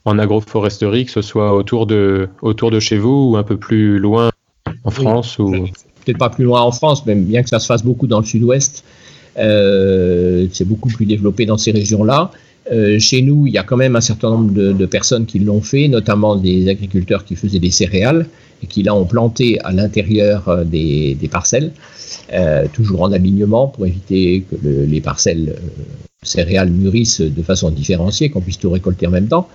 en 0.05 0.19
agroforesterie, 0.19 1.05
que 1.05 1.11
ce 1.11 1.21
soit 1.21 1.53
autour 1.53 1.85
de, 1.85 2.29
autour 2.41 2.71
de 2.71 2.79
chez 2.79 2.97
vous 2.97 3.31
ou 3.31 3.37
un 3.37 3.43
peu 3.43 3.57
plus 3.57 3.99
loin 3.99 4.29
en 4.83 4.91
France 4.91 5.39
ou... 5.39 5.67
Peut-être 6.05 6.19
pas 6.19 6.29
plus 6.29 6.45
loin 6.45 6.61
en 6.61 6.71
France, 6.71 7.05
mais 7.05 7.15
bien 7.15 7.43
que 7.43 7.49
ça 7.49 7.59
se 7.59 7.65
fasse 7.65 7.83
beaucoup 7.83 8.07
dans 8.07 8.19
le 8.21 8.25
sud-ouest, 8.25 8.85
c'est 9.35 10.65
beaucoup 10.65 10.87
plus 10.87 11.05
développé 11.05 11.45
dans 11.45 11.57
ces 11.57 11.71
régions-là. 11.71 12.31
Euh, 12.71 12.99
chez 12.99 13.21
nous, 13.21 13.47
il 13.47 13.53
y 13.53 13.57
a 13.57 13.63
quand 13.63 13.77
même 13.77 13.95
un 13.95 14.01
certain 14.01 14.29
nombre 14.29 14.51
de, 14.51 14.85
personnes 14.85 15.25
qui 15.25 15.39
l'ont 15.39 15.61
fait, 15.61 15.87
notamment 15.87 16.35
des 16.35 16.69
agriculteurs 16.69 17.23
qui 17.23 17.35
faisaient 17.35 17.59
des 17.59 17.71
céréales 17.71 18.27
et 18.63 18.67
qui 18.67 18.83
là 18.83 18.95
ont 18.95 19.05
planté 19.05 19.59
à 19.61 19.71
l'intérieur 19.71 20.47
euh, 20.49 20.63
des, 20.63 21.29
parcelles, 21.31 21.71
euh, 22.33 22.65
toujours 22.73 23.03
en 23.03 23.11
alignement 23.11 23.67
pour 23.67 23.85
éviter 23.85 24.43
que 24.49 24.55
les 24.67 25.01
parcelles 25.01 25.55
céréales 26.23 26.71
mûrissent 26.71 27.21
de 27.21 27.41
façon 27.41 27.69
différenciée, 27.69 28.29
qu'on 28.29 28.41
puisse 28.41 28.59
tout 28.59 28.71
récolter 28.71 29.07
en 29.07 29.11
même 29.11 29.27
temps. 29.27 29.47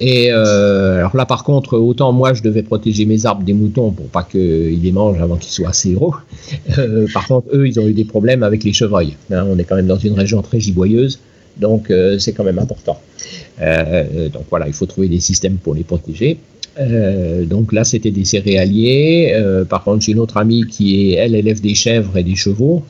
Et 0.00 0.30
alors 0.30 1.16
là, 1.16 1.24
par 1.24 1.42
contre, 1.44 1.78
autant 1.78 2.12
moi, 2.12 2.34
je 2.34 2.42
devais 2.42 2.62
protéger 2.62 3.06
mes 3.06 3.24
arbres 3.24 3.44
des 3.44 3.54
moutons 3.54 3.90
pour 3.90 4.06
pas 4.06 4.22
qu'ils 4.22 4.82
les 4.82 4.92
mangent 4.92 5.20
avant 5.20 5.36
qu'ils 5.36 5.52
soient 5.52 5.70
assez 5.70 5.92
gros. 5.92 6.14
par 7.14 7.26
contre, 7.26 7.48
eux, 7.54 7.66
ils 7.66 7.80
ont 7.80 7.86
eu 7.86 7.94
des 7.94 8.04
problèmes 8.04 8.42
avec 8.42 8.64
les 8.64 8.72
chevreuils. 8.72 9.16
Hein, 9.30 9.46
on 9.48 9.58
est 9.58 9.64
quand 9.64 9.76
même 9.76 9.86
dans 9.86 9.98
une 9.98 10.14
région 10.14 10.42
très 10.42 10.60
giboyeuse. 10.60 11.18
Donc 11.58 11.90
euh, 11.90 12.18
c'est 12.18 12.32
quand 12.32 12.44
même 12.44 12.58
important. 12.58 13.00
Euh, 13.60 14.28
donc 14.28 14.44
voilà, 14.50 14.66
il 14.66 14.72
faut 14.72 14.86
trouver 14.86 15.08
des 15.08 15.20
systèmes 15.20 15.56
pour 15.56 15.74
les 15.74 15.84
protéger. 15.84 16.38
Euh, 16.78 17.46
donc 17.46 17.72
là, 17.72 17.84
c'était 17.84 18.10
des 18.10 18.24
céréaliers. 18.24 19.34
par 19.68 19.82
contre, 19.84 20.04
j'ai 20.04 20.12
une 20.12 20.18
autre 20.18 20.36
amie 20.36 20.66
qui 20.66 21.12
est, 21.12 21.14
elle, 21.14 21.34
élève 21.34 21.60
des 21.60 21.74
chèvres 21.74 22.16
et 22.18 22.22
des 22.22 22.36
chevaux 22.36 22.84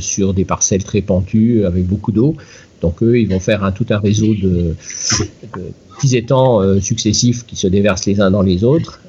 sur 0.00 0.32
des 0.34 0.44
parcelles 0.44 0.84
très 0.84 1.02
pentues 1.02 1.64
avec 1.66 1.84
beaucoup 1.84 2.12
d'eau. 2.12 2.36
Donc 2.84 3.02
eux, 3.02 3.18
ils 3.18 3.28
vont 3.28 3.40
faire 3.40 3.64
un, 3.64 3.72
tout 3.72 3.86
un 3.90 3.98
réseau 3.98 4.34
de, 4.34 4.74
petits 5.96 6.16
étangs 6.16 6.60
successifs 6.80 7.46
qui 7.46 7.56
se 7.56 7.66
déversent 7.66 8.06
les 8.06 8.20
uns 8.20 8.30
dans 8.30 8.42
les 8.42 8.62
autres 8.62 9.00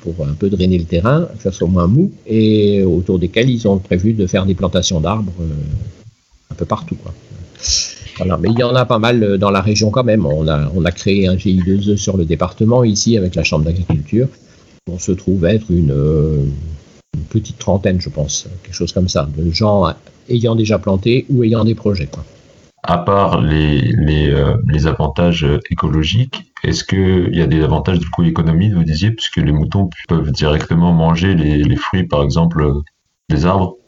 pour 0.00 0.14
un 0.26 0.32
peu 0.32 0.48
drainer 0.48 0.78
le 0.78 0.84
terrain, 0.84 1.28
que 1.36 1.42
ça 1.42 1.52
soit 1.52 1.68
moins 1.68 1.86
mou, 1.86 2.10
et 2.26 2.82
autour 2.82 3.18
desquels 3.18 3.50
ils 3.50 3.68
ont 3.68 3.78
prévu 3.78 4.12
de 4.12 4.26
faire 4.26 4.46
des 4.46 4.54
plantations 4.54 5.00
d'arbres 5.00 5.32
un 6.50 6.54
peu 6.54 6.64
partout. 6.64 6.96
Mais 8.20 8.48
il 8.50 8.58
y 8.58 8.62
en 8.62 8.74
a 8.74 8.84
pas 8.84 8.98
mal 8.98 9.22
euh, 9.22 9.38
dans 9.38 9.50
la 9.50 9.60
région 9.60 9.90
quand 9.90 10.04
même. 10.04 10.26
On 10.26 10.46
a, 10.46 10.92
créé 10.92 11.26
un 11.26 11.36
GI2E 11.36 11.96
sur 11.96 12.16
le 12.16 12.24
département 12.24 12.84
ici 12.84 13.16
avec 13.16 13.34
la 13.34 13.42
Chambre 13.42 13.64
d'agriculture. 13.64 14.28
On 14.90 14.98
se 14.98 15.12
trouve 15.12 15.44
être 15.46 15.66
euh, 15.72 16.44
une, 17.14 17.22
petite 17.30 17.58
trentaine, 17.58 18.00
je 18.00 18.08
pense, 18.08 18.46
quelque 18.62 18.74
chose 18.74 18.92
comme 18.92 19.08
ça, 19.08 19.28
de 19.36 19.50
gens 19.50 19.92
ayant 20.28 20.54
déjà 20.54 20.78
planté 20.78 21.26
ou 21.30 21.42
ayant 21.42 21.64
des 21.64 21.74
projets. 21.74 22.08
À 22.86 22.98
part 22.98 23.40
les, 23.40 23.80
les, 23.80 24.30
euh, 24.30 24.56
avantages 24.84 25.46
écologiques, 25.70 26.52
est-ce 26.62 26.84
qu'il 26.84 27.34
y 27.34 27.40
a 27.40 27.46
des 27.46 27.62
avantages 27.62 27.98
du 27.98 28.10
coup 28.10 28.24
économiques, 28.24 28.74
vous 28.74 28.84
disiez, 28.84 29.10
puisque 29.10 29.38
les 29.38 29.52
moutons 29.52 29.88
peuvent 30.06 30.30
directement 30.30 30.92
manger 30.92 31.34
les, 31.34 31.64
les 31.64 31.76
fruits, 31.76 32.04
par 32.04 32.22
exemple, 32.22 32.62
des 33.30 33.46
arbres? 33.46 33.78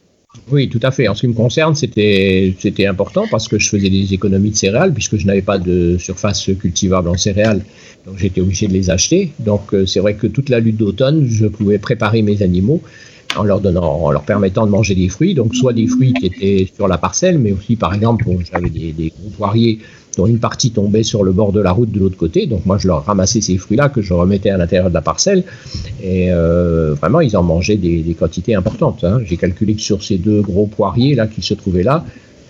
Oui, 0.51 0.69
tout 0.69 0.81
à 0.83 0.91
fait. 0.91 1.09
En 1.09 1.15
ce 1.15 1.23
qui 1.23 1.29
me 1.29 1.35
concerne, 1.35 1.75
c'était 1.75 2.87
important 2.87 3.25
parce 3.31 3.49
que 3.49 3.59
je 3.59 3.69
faisais 3.69 3.91
des 3.91 4.15
économies 4.15 4.51
de 4.51 4.57
céréales 4.57 4.93
puisque 4.93 5.17
je 5.17 5.27
n'avais 5.27 5.43
pas 5.43 5.59
de 5.59 5.97
surface 5.99 6.51
cultivable 6.59 7.09
en 7.09 7.17
céréales, 7.17 7.65
donc 8.07 8.19
j'étais 8.19 8.41
obligé 8.41 8.69
de 8.69 8.73
les 8.73 8.91
acheter. 8.91 9.33
Donc 9.41 9.75
euh, 9.75 9.87
c'est 9.87 10.01
vrai 10.01 10.15
que 10.15 10.27
toute 10.27 10.49
la 10.49 10.61
lutte 10.61 10.77
d'automne, 10.77 11.27
je 11.27 11.47
pouvais 11.47 11.79
préparer 11.79 12.23
mes 12.23 12.43
animaux 12.43 12.83
en 13.37 13.45
leur 13.45 13.61
donnant, 13.61 13.85
en 13.85 14.11
leur 14.11 14.23
permettant 14.23 14.67
de 14.67 14.71
manger 14.71 14.95
des 14.95 15.09
fruits, 15.09 15.35
donc 15.35 15.55
soit 15.55 15.73
des 15.73 15.87
fruits 15.87 16.13
qui 16.15 16.27
étaient 16.27 16.71
sur 16.75 16.89
la 16.89 16.99
parcelle, 16.99 17.39
mais 17.39 17.53
aussi 17.53 17.77
par 17.77 17.95
exemple, 17.95 18.25
j'avais 18.51 18.71
des, 18.71 19.13
gros 19.19 19.31
poiriers 19.31 19.79
dont 20.17 20.27
une 20.27 20.39
partie 20.39 20.71
tombait 20.71 21.03
sur 21.03 21.25
le 21.25 21.33
bord 21.33 21.53
de 21.53 21.61
la 21.61 21.73
route 21.73 21.91
de 21.91 21.99
l'autre 21.99 22.17
côté. 22.17 22.47
Donc 22.47 22.65
moi, 22.65 22.79
je 22.79 22.89
leur 22.89 23.05
ramassais 23.05 23.43
ces 23.43 23.59
fruits-là 23.59 23.91
que 23.91 24.01
je 24.01 24.15
remettais 24.15 24.49
à 24.49 24.57
l'intérieur 24.57 24.89
de 24.89 24.95
la 24.95 25.03
parcelle. 25.03 25.45
Et 26.03 26.33
euh, 26.33 26.95
vraiment, 26.95 27.21
ils 27.21 27.37
en 27.37 27.43
mangeaient 27.43 27.77
des, 27.77 28.17
quantités 28.19 28.55
importantes. 28.55 29.05
Hein. 29.05 29.21
J'ai 29.25 29.37
calculé 29.37 29.75
que 29.75 29.83
sur 29.83 30.03
ces 30.03 30.17
deux 30.17 30.41
gros 30.41 30.67
poiriers 30.67 31.15
là 31.15 31.27
qui 31.27 31.43
se 31.43 31.53
trouvaient 31.53 31.83
là, 31.83 32.05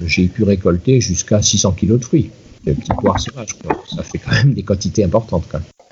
j'ai 0.04 0.26
pu 0.28 0.44
récolter 0.44 1.00
jusqu'à 1.00 1.42
600 1.42 1.72
kilos 1.72 1.98
de 1.98 2.04
fruits. 2.04 2.30
De 2.64 2.72
petits 2.72 2.92
poires 3.00 3.18
sauvages. 3.18 3.48
Ça 3.94 4.02
fait 4.02 4.18
quand 4.18 4.32
même 4.32 4.54
des 4.54 4.62
quantités 4.62 5.02
importantes. 5.02 5.44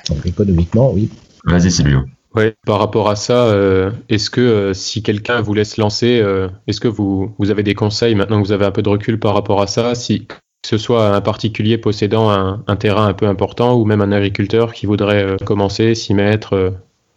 Donc 0.08 0.24
économiquement, 0.26 0.92
oui. 0.92 1.08
Vas-y, 1.44 1.70
Silvio. 1.70 2.00
Oui, 2.36 2.50
par 2.66 2.78
rapport 2.78 3.08
à 3.08 3.16
ça, 3.16 3.46
euh, 3.46 3.92
est-ce 4.08 4.28
que 4.28 4.40
euh, 4.40 4.74
si 4.74 5.02
quelqu'un 5.02 5.40
voulait 5.40 5.64
se 5.64 5.80
lancer, 5.80 6.22
est-ce 6.66 6.80
que 6.80 6.88
vous, 6.88 7.32
vous 7.38 7.50
avez 7.50 7.62
des 7.62 7.74
conseils 7.74 8.14
maintenant 8.14 8.40
que 8.40 8.46
vous 8.46 8.52
avez 8.52 8.64
un 8.64 8.72
peu 8.72 8.82
de 8.82 8.88
recul 8.88 9.20
par 9.20 9.34
rapport 9.34 9.62
à 9.62 9.66
ça 9.66 9.94
si, 9.94 10.26
que 10.64 10.70
ce 10.70 10.78
soit 10.78 11.14
un 11.14 11.20
particulier 11.20 11.76
possédant 11.76 12.30
un, 12.30 12.76
terrain 12.76 13.06
un 13.06 13.12
peu 13.12 13.26
important 13.26 13.74
ou 13.78 13.84
même 13.84 14.00
un 14.00 14.12
agriculteur 14.12 14.72
qui 14.72 14.86
voudrait 14.86 15.22
euh, 15.22 15.36
commencer, 15.36 15.94
s'y 15.94 16.14
mettre 16.14 16.54
euh, 16.54 16.70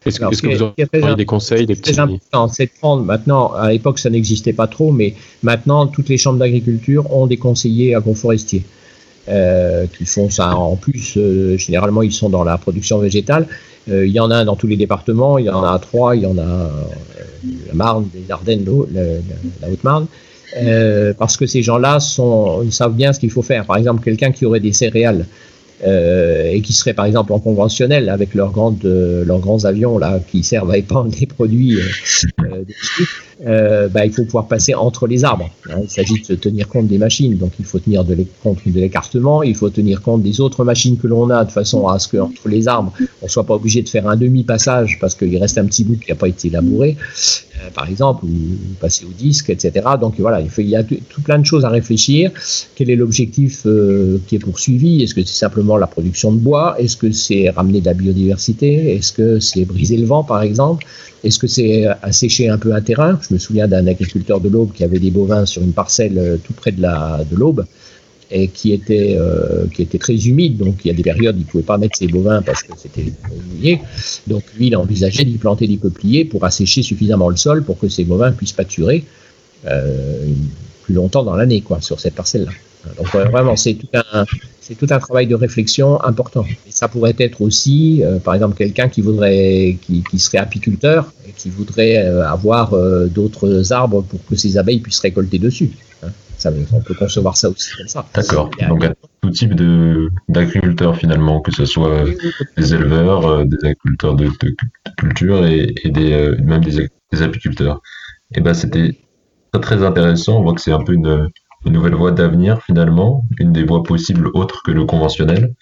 Est-ce 0.06 0.20
que, 0.20 0.54
vous 0.54 0.64
auriez 0.64 1.16
des 1.16 1.26
conseils, 1.26 1.66
des 1.66 1.76
petits... 1.76 1.94
C'est 1.94 2.66
de 2.66 2.72
prendre, 2.78 3.06
maintenant, 3.06 3.54
à 3.54 3.72
l'époque 3.72 4.00
ça 4.00 4.10
n'existait 4.10 4.52
pas 4.52 4.68
trop, 4.68 4.92
mais 4.92 5.16
maintenant 5.44 5.88
toutes 5.88 6.10
les 6.10 6.18
chambres 6.18 6.40
d'agriculture 6.40 7.10
ont 7.14 7.26
des 7.26 7.38
conseillers 7.38 7.96
agroforestiers. 7.96 8.66
Euh, 9.30 9.88
qui 9.98 10.06
font 10.06 10.30
ça 10.30 10.56
en 10.56 10.78
plus, 10.78 11.18
généralement 11.58 12.02
ils 12.02 12.14
sont 12.14 12.30
dans 12.30 12.46
la 12.46 12.58
production 12.58 12.98
végétale. 13.00 13.46
il 13.88 14.08
y 14.08 14.22
en 14.22 14.32
a 14.32 14.46
dans 14.46 14.56
tous 14.56 14.68
les 14.68 14.78
départements, 14.78 15.38
il 15.38 15.46
y 15.46 15.50
en 15.50 15.64
a 15.64 15.78
trois, 15.80 16.16
il 16.16 16.22
y 16.24 16.26
en 16.26 16.38
a 16.38 16.72
la 17.68 17.74
Marne, 17.74 18.08
les 18.14 18.32
Ardennes, 18.32 18.66
la 19.62 19.70
Haute-Marne. 19.70 20.08
Euh, 20.56 21.14
parce 21.18 21.36
que 21.36 21.46
ces 21.46 21.62
gens-là 21.62 22.00
savent 22.00 22.96
bien 22.96 23.14
ce 23.14 23.20
qu'il 23.20 23.32
faut 23.32 23.42
faire. 23.42 23.66
Par 23.66 23.78
exemple, 23.78 24.04
quelqu'un 24.04 24.32
qui 24.32 24.46
aurait 24.46 24.60
des 24.60 24.74
céréales 24.74 25.26
euh, 25.86 26.50
et 26.52 26.62
qui 26.62 26.74
seraient 26.74 26.94
par 26.94 27.06
exemple 27.06 27.34
en 27.34 27.40
conventionnel 27.40 28.10
avec 28.10 28.34
leurs, 28.34 28.52
grandes, 28.52 28.84
euh, 28.86 29.24
leurs 29.26 29.40
grands 29.40 29.66
avions 29.66 30.00
là, 30.00 30.20
qui 30.28 30.44
servent 30.44 30.72
à 30.72 30.78
épandre 30.78 31.12
des 31.12 31.26
produits 31.26 31.78
euh, 31.78 32.64
euh, 33.46 33.88
bah, 33.88 34.06
il 34.06 34.12
faut 34.12 34.24
pouvoir 34.24 34.48
passer 34.48 34.74
entre 34.74 35.06
les 35.06 35.24
arbres. 35.24 35.50
Hein. 35.70 35.80
Il 35.84 35.90
s'agit 35.90 36.22
de 36.28 36.36
tenir 36.36 36.68
compte 36.68 36.88
des 36.88 36.98
machines, 36.98 37.38
donc 37.38 37.52
il 37.60 37.66
faut 37.66 37.80
tenir 37.80 38.04
de 38.04 38.18
compte 38.42 38.60
de 38.66 38.80
l'écartement, 38.80 39.44
il 39.44 39.56
faut 39.56 39.70
tenir 39.70 40.02
compte 40.02 40.24
des 40.24 40.42
autres 40.42 40.64
machines 40.64 40.98
que 40.98 41.08
l'on 41.08 41.30
a 41.30 41.46
de 41.46 41.52
façon 41.52 41.88
à 41.88 42.00
ce 42.00 42.08
qu'entre 42.08 42.50
les 42.50 42.68
arbres, 42.68 42.94
on 43.22 43.28
soit 43.28 43.46
pas 43.46 43.54
obligé 43.54 43.82
de 43.84 43.90
faire 43.90 44.08
un 44.08 44.16
demi-passage 44.16 44.98
parce 45.00 45.14
qu'il 45.14 45.38
reste 45.38 45.58
un 45.58 45.66
petit 45.66 45.84
bout 45.84 45.98
qui 45.98 46.10
n'a 46.10 46.16
pas 46.16 46.28
été 46.28 46.50
labouré, 46.50 46.98
euh, 47.00 47.70
par 47.74 47.88
exemple, 47.88 48.26
ou 48.26 48.30
passer 48.80 49.06
au 49.06 49.14
disque, 49.16 49.50
etc. 49.52 49.86
Donc 50.02 50.20
voilà, 50.20 50.42
il, 50.42 50.50
faut, 50.50 50.62
il 50.62 50.70
y 50.70 50.76
a 50.76 50.84
tout, 50.84 51.22
plein 51.24 51.38
de 51.38 51.46
choses 51.46 51.66
à 51.66 51.70
réfléchir. 51.70 52.32
Quel 52.76 52.90
est 52.90 52.96
l'objectif 52.96 53.64
euh, 53.66 54.18
qui 54.28 54.36
est 54.36 54.40
poursuivi? 54.40 55.04
Est-ce 55.04 55.14
que 55.14 55.24
c'est 55.24 55.38
simplement 55.38 55.78
la 55.78 55.88
production 55.88 56.32
de 56.32 56.40
bois? 56.40 56.76
Est-ce 56.80 56.98
que 56.98 57.12
c'est 57.12 57.50
ramener 57.50 57.82
de 57.82 57.86
la 57.86 57.94
biodiversité? 57.94 58.96
Est-ce 58.96 59.12
que 59.12 59.40
c'est 59.40 59.66
briser 59.66 59.98
le 59.98 60.08
vent, 60.08 60.24
par 60.24 60.42
exemple? 60.42 60.86
Est-ce 61.24 61.40
que 61.40 61.48
c'est 61.48 61.86
assécher 62.02 62.50
un 62.50 62.58
peu 62.58 62.74
un 62.74 62.82
terrain? 62.82 63.20
Je 63.28 63.34
me 63.34 63.40
souviens 63.40 63.68
d'un 63.68 63.88
agriculteur 63.88 64.40
de 64.40 64.50
l'Aube 64.50 64.72
qui 64.74 64.84
avait 64.84 65.00
des 65.00 65.12
bovins 65.12 65.46
sur 65.46 65.62
une 65.64 65.74
parcelle 65.74 66.18
euh, 66.18 66.38
tout 66.38 66.54
près 66.54 66.72
de 66.72 66.82
la 66.82 67.24
de 67.30 67.36
l'Aube 67.36 67.66
et 68.30 68.50
qui 68.50 68.74
était, 68.74 69.16
euh, 69.18 69.66
qui 69.74 69.82
était 69.82 69.98
très 69.98 70.28
humide. 70.28 70.58
Donc, 70.58 70.84
il 70.84 70.90
y 70.90 70.92
a 70.92 70.94
des 70.94 71.04
périodes 71.04 71.36
où 71.36 71.40
il 71.40 71.46
ne 71.46 71.50
pouvait 71.50 71.64
pas 71.64 71.78
mettre 71.78 71.98
ses 71.98 72.08
bovins 72.08 72.42
parce 72.42 72.64
que 72.64 72.74
c'était 72.78 73.06
mouillé. 73.52 73.80
Donc, 74.28 74.44
lui, 74.58 74.68
il 74.68 74.76
a 74.76 74.80
envisagé 74.80 75.24
d'y 75.24 75.38
planter 75.38 75.68
des 75.68 75.78
peupliers 75.78 76.26
pour 76.26 76.44
assécher 76.44 76.84
suffisamment 76.84 77.30
le 77.30 77.38
sol 77.38 77.64
pour 77.64 77.80
que 77.80 77.88
ses 77.88 78.04
bovins 78.04 78.32
puissent 78.32 78.54
pâturer 78.54 79.06
euh, 79.66 80.28
plus 80.84 80.94
longtemps 80.94 81.24
dans 81.24 81.36
l'année, 81.36 81.62
quoi, 81.62 81.82
sur 81.82 82.00
cette 82.00 82.16
parcelle-là. 82.16 82.52
Donc, 82.98 83.08
vraiment, 83.08 83.56
c'est 83.56 83.74
tout 83.74 83.88
un, 83.94 84.26
c'est 84.68 84.76
tout 84.76 84.88
un 84.90 85.00
travail 85.00 85.28
de 85.28 85.36
réflexion 85.36 86.04
important. 86.04 86.46
Et 86.68 86.72
ça 86.72 86.90
pourrait 86.90 87.16
être 87.20 87.42
aussi, 87.42 88.04
euh, 88.04 88.20
par 88.20 88.34
exemple, 88.34 88.58
quelqu'un 88.58 88.90
qui 88.90 89.00
voudrait, 89.00 89.78
qui, 89.82 90.04
qui, 90.04 90.20
serait 90.20 90.40
apiculteur 90.40 91.14
et 91.26 91.32
qui 91.32 91.50
voudrait 91.50 92.00
euh, 92.00 92.28
avoir 92.28 92.74
euh, 92.74 93.08
d'autres 93.08 93.72
arbres 93.72 94.02
pour 94.02 94.20
que 94.26 94.36
ses 94.36 94.58
abeilles 94.58 94.82
puissent 94.82 95.00
récolter 95.00 95.40
dessus. 95.40 95.72
Hein. 96.04 96.10
Ça, 96.38 96.52
on 96.74 96.82
peut 96.82 96.96
concevoir 96.96 97.38
ça 97.38 97.50
aussi 97.50 97.70
comme 97.78 97.88
ça. 97.88 98.06
D'accord. 98.14 98.50
Donc, 98.68 98.84
à 98.84 98.94
tout 99.22 99.30
type 99.30 99.56
de, 99.56 100.10
d'agriculteurs 100.28 100.98
finalement, 100.98 101.40
que 101.40 101.54
ce 101.54 101.64
soit 101.64 102.04
des 102.58 102.74
éleveurs, 102.74 103.46
des 103.46 103.58
agriculteurs 103.64 104.16
de, 104.16 104.26
de, 104.26 104.56
culture 104.98 105.46
et, 105.46 105.74
et 105.86 105.92
des, 105.92 106.36
même 106.44 106.64
des, 106.64 106.90
des 107.14 107.22
apiculteurs. 107.22 107.82
Et 108.36 108.42
ben, 108.42 108.54
c'était 108.54 108.98
très, 109.54 109.62
très 109.62 109.86
intéressant. 109.86 110.40
On 110.40 110.44
voit 110.44 110.54
que 110.54 110.62
c'est 110.62 110.74
un 110.74 110.84
peu 110.84 110.92
une, 110.94 111.30
une 111.66 111.74
nouvelle 111.74 111.96
voie 111.96 112.12
d'avenir 112.12 112.62
finalement, 112.62 113.24
une 113.40 113.52
des 113.52 113.64
voies 113.64 113.84
possibles 113.84 114.30
autres 114.34 114.62
que 114.64 114.72
le 114.72 114.86
conventionnel. 114.86 115.54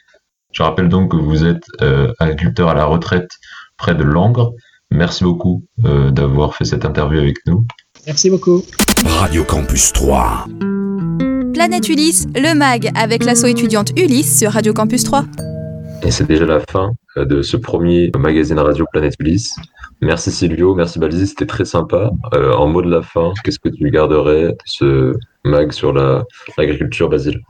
Je 0.52 0.64
rappelle 0.64 0.90
donc 0.90 1.12
que 1.12 1.18
vous 1.18 1.44
êtes 1.44 1.66
euh, 1.82 2.12
agriculteur 2.20 2.70
à 2.70 2.74
la 2.74 2.86
retraite 2.86 3.30
près 3.78 3.96
de 3.96 4.04
Langres. 4.04 4.54
Merci 4.92 5.24
beaucoup 5.24 5.64
euh, 5.84 6.12
d'avoir 6.12 6.56
fait 6.56 6.66
cette 6.66 6.86
interview 6.86 7.20
avec 7.20 7.38
nous. 7.48 7.66
Merci 8.06 8.30
beaucoup. 8.30 8.64
Radio 9.06 9.44
Campus 9.44 9.92
3. 9.94 10.46
Planète 11.54 11.90
Ulysse, 11.90 12.28
le 12.36 12.54
MAG 12.54 12.92
avec 12.96 13.26
l'asso 13.26 13.46
étudiante 13.46 13.92
Ulysse 13.98 14.40
sur 14.40 14.52
Radio 14.52 14.74
Campus 14.74 15.04
3. 15.06 15.26
Et 16.04 16.12
c'est 16.12 16.28
déjà 16.28 16.46
la 16.46 16.60
fin 16.60 16.92
euh, 17.18 17.26
de 17.26 17.42
ce 17.42 17.58
premier 17.58 18.12
magazine 18.18 18.60
radio 18.60 18.86
Planète 18.92 19.16
Ulysse. 19.20 19.56
Merci 20.02 20.32
Silvio, 20.32 20.76
merci 20.76 21.00
Balzi, 21.00 21.28
c'était 21.28 21.46
très 21.46 21.66
sympa. 21.66 22.12
Euh, 22.34 22.54
en 22.54 22.68
mot 22.68 22.82
de 22.82 22.90
la 22.90 23.02
fin, 23.02 23.34
qu'est-ce 23.44 23.60
que 23.60 23.70
tu 23.70 23.90
garderais 23.90 24.50
de 24.50 24.58
ce 24.66 25.14
mag 25.44 25.72
sur 25.72 25.94
l'agriculture, 26.58 27.10
Basile? 27.10 27.42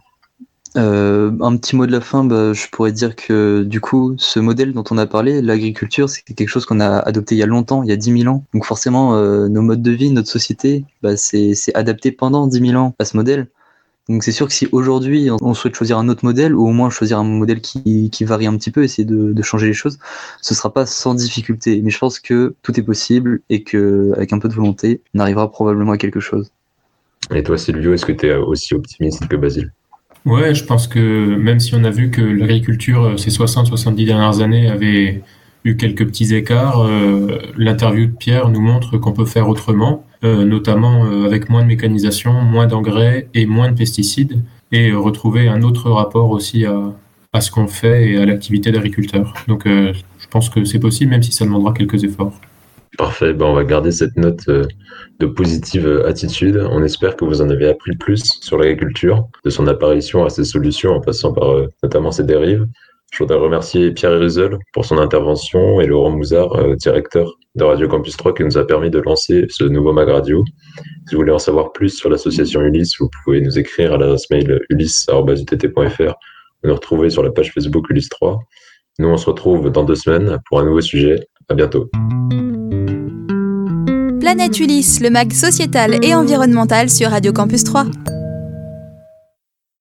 Euh, 0.78 1.32
un 1.40 1.56
petit 1.56 1.76
mot 1.76 1.86
de 1.86 1.92
la 1.92 2.02
fin, 2.02 2.26
bah, 2.26 2.52
je 2.52 2.68
pourrais 2.70 2.92
dire 2.92 3.16
que 3.16 3.64
du 3.64 3.80
coup, 3.80 4.16
ce 4.18 4.40
modèle 4.40 4.74
dont 4.74 4.84
on 4.92 4.98
a 4.98 5.06
parlé, 5.06 5.42
l'agriculture, 5.42 6.10
c'est 6.10 6.22
quelque 6.24 6.50
chose 6.50 6.66
qu'on 6.66 6.82
a 6.82 7.00
adopté 7.00 7.36
il 7.36 7.38
y 7.38 7.44
a 7.44 7.46
longtemps, 7.46 7.82
il 7.84 7.90
y 7.90 7.94
a 7.94 7.96
10 7.96 8.24
000 8.24 8.34
ans. 8.34 8.44
Donc 8.54 8.66
forcément, 8.66 9.16
euh, 9.16 9.48
nos 9.48 9.62
modes 9.62 9.82
de 9.82 9.92
vie, 9.92 10.12
notre 10.12 10.30
société, 10.30 10.84
bah, 11.02 11.16
c'est 11.16 11.56
adapté 11.76 12.12
pendant 12.12 12.48
10 12.48 12.72
000 12.72 12.82
ans 12.82 12.94
à 13.00 13.06
ce 13.06 13.16
modèle. 13.16 13.48
Donc 14.08 14.24
c'est 14.24 14.32
sûr 14.32 14.48
que 14.48 14.54
si 14.54 14.68
aujourd'hui 14.72 15.30
on 15.42 15.54
souhaite 15.56 15.76
choisir 15.76 15.98
un 15.98 16.10
autre 16.10 16.24
modèle, 16.24 16.54
ou 16.54 16.68
au 16.68 16.72
moins 16.72 16.90
choisir 16.90 17.18
un 17.18 17.24
modèle 17.24 17.60
qui, 17.60 18.10
qui 18.12 18.24
varie 18.24 18.46
un 18.46 18.56
petit 18.56 18.70
peu, 18.70 18.84
essayer 18.84 19.06
de, 19.06 19.34
de, 19.34 19.42
changer 19.42 19.66
les 19.66 19.74
choses, 19.74 19.98
ce 20.42 20.54
sera 20.54 20.72
pas 20.72 20.86
sans 20.86 21.16
difficulté. 21.16 21.82
Mais 21.82 21.90
je 21.90 21.98
pense 21.98 22.20
que 22.20 22.56
tout 22.62 22.80
est 22.80 22.84
possible 22.84 23.42
et 23.50 23.64
que 23.64 24.12
avec 24.16 24.32
un 24.32 24.40
peu 24.40 24.48
de 24.48 24.54
volonté, 24.54 25.02
on 25.16 25.20
arrivera 25.20 25.52
probablement 25.52 25.94
à 25.94 25.98
quelque 25.98 26.20
chose. 26.20 26.52
Et 27.34 27.42
toi 27.42 27.58
Silvio, 27.58 27.94
est-ce 27.94 28.06
que 28.06 28.12
tu 28.12 28.28
es 28.28 28.36
aussi 28.36 28.76
optimiste 28.76 29.28
que 29.28 29.36
Basile? 29.36 29.72
Ouais, 30.26 30.56
je 30.56 30.64
pense 30.64 30.88
que 30.88 31.36
même 31.36 31.60
si 31.60 31.76
on 31.76 31.84
a 31.84 31.92
vu 31.92 32.10
que 32.10 32.22
l'agriculture 32.22 33.04
euh, 33.04 33.18
ces 33.18 33.30
60-70 33.30 34.06
dernières 34.06 34.42
années 34.42 34.68
avait 34.70 35.22
eu 35.64 35.78
quelques 35.78 36.06
petits 36.06 36.34
écarts, 36.34 36.84
euh, 36.84 37.40
l'interview 37.58 38.08
de 38.08 38.12
Pierre 38.12 38.50
nous 38.50 38.62
montre 38.62 38.98
qu'on 38.98 39.14
peut 39.14 39.26
faire 39.26 39.50
autrement 39.50 40.04
euh, 40.14 40.15
notamment 40.26 41.06
euh, 41.06 41.26
avec 41.26 41.50
moins 41.50 41.62
de 41.62 41.68
mécanisation, 41.68 42.34
moins 42.34 42.68
d'engrais 42.68 43.28
et 43.34 43.46
moins 43.46 43.72
de 43.72 43.78
pesticides, 43.78 44.42
et 44.72 44.92
retrouver 44.92 45.48
un 45.48 45.62
autre 45.62 45.90
rapport 45.92 46.30
aussi 46.32 46.66
à, 46.66 46.94
à 47.34 47.42
ce 47.42 47.52
qu'on 47.52 47.68
fait 47.68 48.12
et 48.12 48.18
à 48.18 48.26
l'activité 48.26 48.72
d'agriculteur. 48.72 49.34
Donc 49.48 49.68
euh, 49.68 49.94
je 50.20 50.28
pense 50.28 50.50
que 50.50 50.64
c'est 50.66 50.80
possible, 50.80 51.12
même 51.12 51.24
si 51.24 51.32
ça 51.32 51.46
demandera 51.46 51.74
quelques 51.74 52.04
efforts. 52.04 52.34
Parfait, 52.98 53.34
ben, 53.34 53.46
on 53.46 53.54
va 53.54 53.66
garder 53.66 53.92
cette 53.92 54.16
note 54.16 54.48
de 54.48 55.26
positive 55.26 56.04
attitude. 56.08 56.66
On 56.72 56.82
espère 56.82 57.18
que 57.18 57.26
vous 57.26 57.42
en 57.42 57.50
avez 57.50 57.68
appris 57.68 57.96
plus 57.98 58.24
sur 58.42 58.58
l'agriculture, 58.58 59.28
de 59.44 59.50
son 59.50 59.68
apparition 59.68 60.24
à 60.24 60.30
ses 60.30 60.46
solutions 60.46 60.94
en 60.94 61.02
passant 61.02 61.34
par 61.34 61.50
notamment 61.84 62.12
ses 62.12 62.24
dérives. 62.24 62.66
Je 63.16 63.24
voudrais 63.24 63.38
remercier 63.38 63.92
Pierre 63.92 64.12
Erizel 64.12 64.58
pour 64.74 64.84
son 64.84 64.98
intervention 64.98 65.80
et 65.80 65.88
Laurent 65.88 66.10
Mouzard, 66.10 66.54
euh, 66.58 66.76
directeur 66.76 67.38
de 67.56 67.64
Radio 67.64 67.88
Campus 67.88 68.18
3, 68.18 68.34
qui 68.34 68.44
nous 68.44 68.58
a 68.58 68.68
permis 68.68 68.90
de 68.90 69.00
lancer 69.00 69.46
ce 69.48 69.64
nouveau 69.64 69.94
mag 69.94 70.10
radio. 70.10 70.44
Si 71.08 71.16
vous 71.16 71.22
voulez 71.22 71.32
en 71.32 71.40
savoir 71.40 71.72
plus 71.72 71.98
sur 71.98 72.10
l'association 72.10 72.60
Ulysse, 72.60 73.00
vous 73.00 73.10
pouvez 73.24 73.40
nous 73.40 73.58
écrire 73.58 73.94
à 73.94 73.98
l'adresse 73.98 74.30
mail 74.30 74.60
ulysse.utt.fr 74.70 76.14
ou 76.62 76.68
nous 76.68 76.74
retrouver 76.74 77.10
sur 77.10 77.24
la 77.24 77.32
page 77.32 77.54
Facebook 77.54 77.90
Ulysse 77.90 78.10
3. 78.10 78.38
Nous, 79.00 79.08
on 79.08 79.16
se 79.16 79.28
retrouve 79.28 79.72
dans 79.72 79.86
deux 79.86 79.96
semaines 79.96 80.38
pour 80.50 80.60
un 80.60 80.66
nouveau 80.66 80.82
sujet. 80.82 81.26
À 81.48 81.54
bientôt. 81.54 81.90
Planète 84.20 84.60
Ulysse, 84.60 85.00
le 85.00 85.10
mag 85.10 85.32
sociétal 85.32 86.04
et 86.04 86.14
environnemental 86.14 86.90
sur 86.90 87.12
Radio 87.12 87.32
Campus 87.32 87.64
3. 87.64 87.86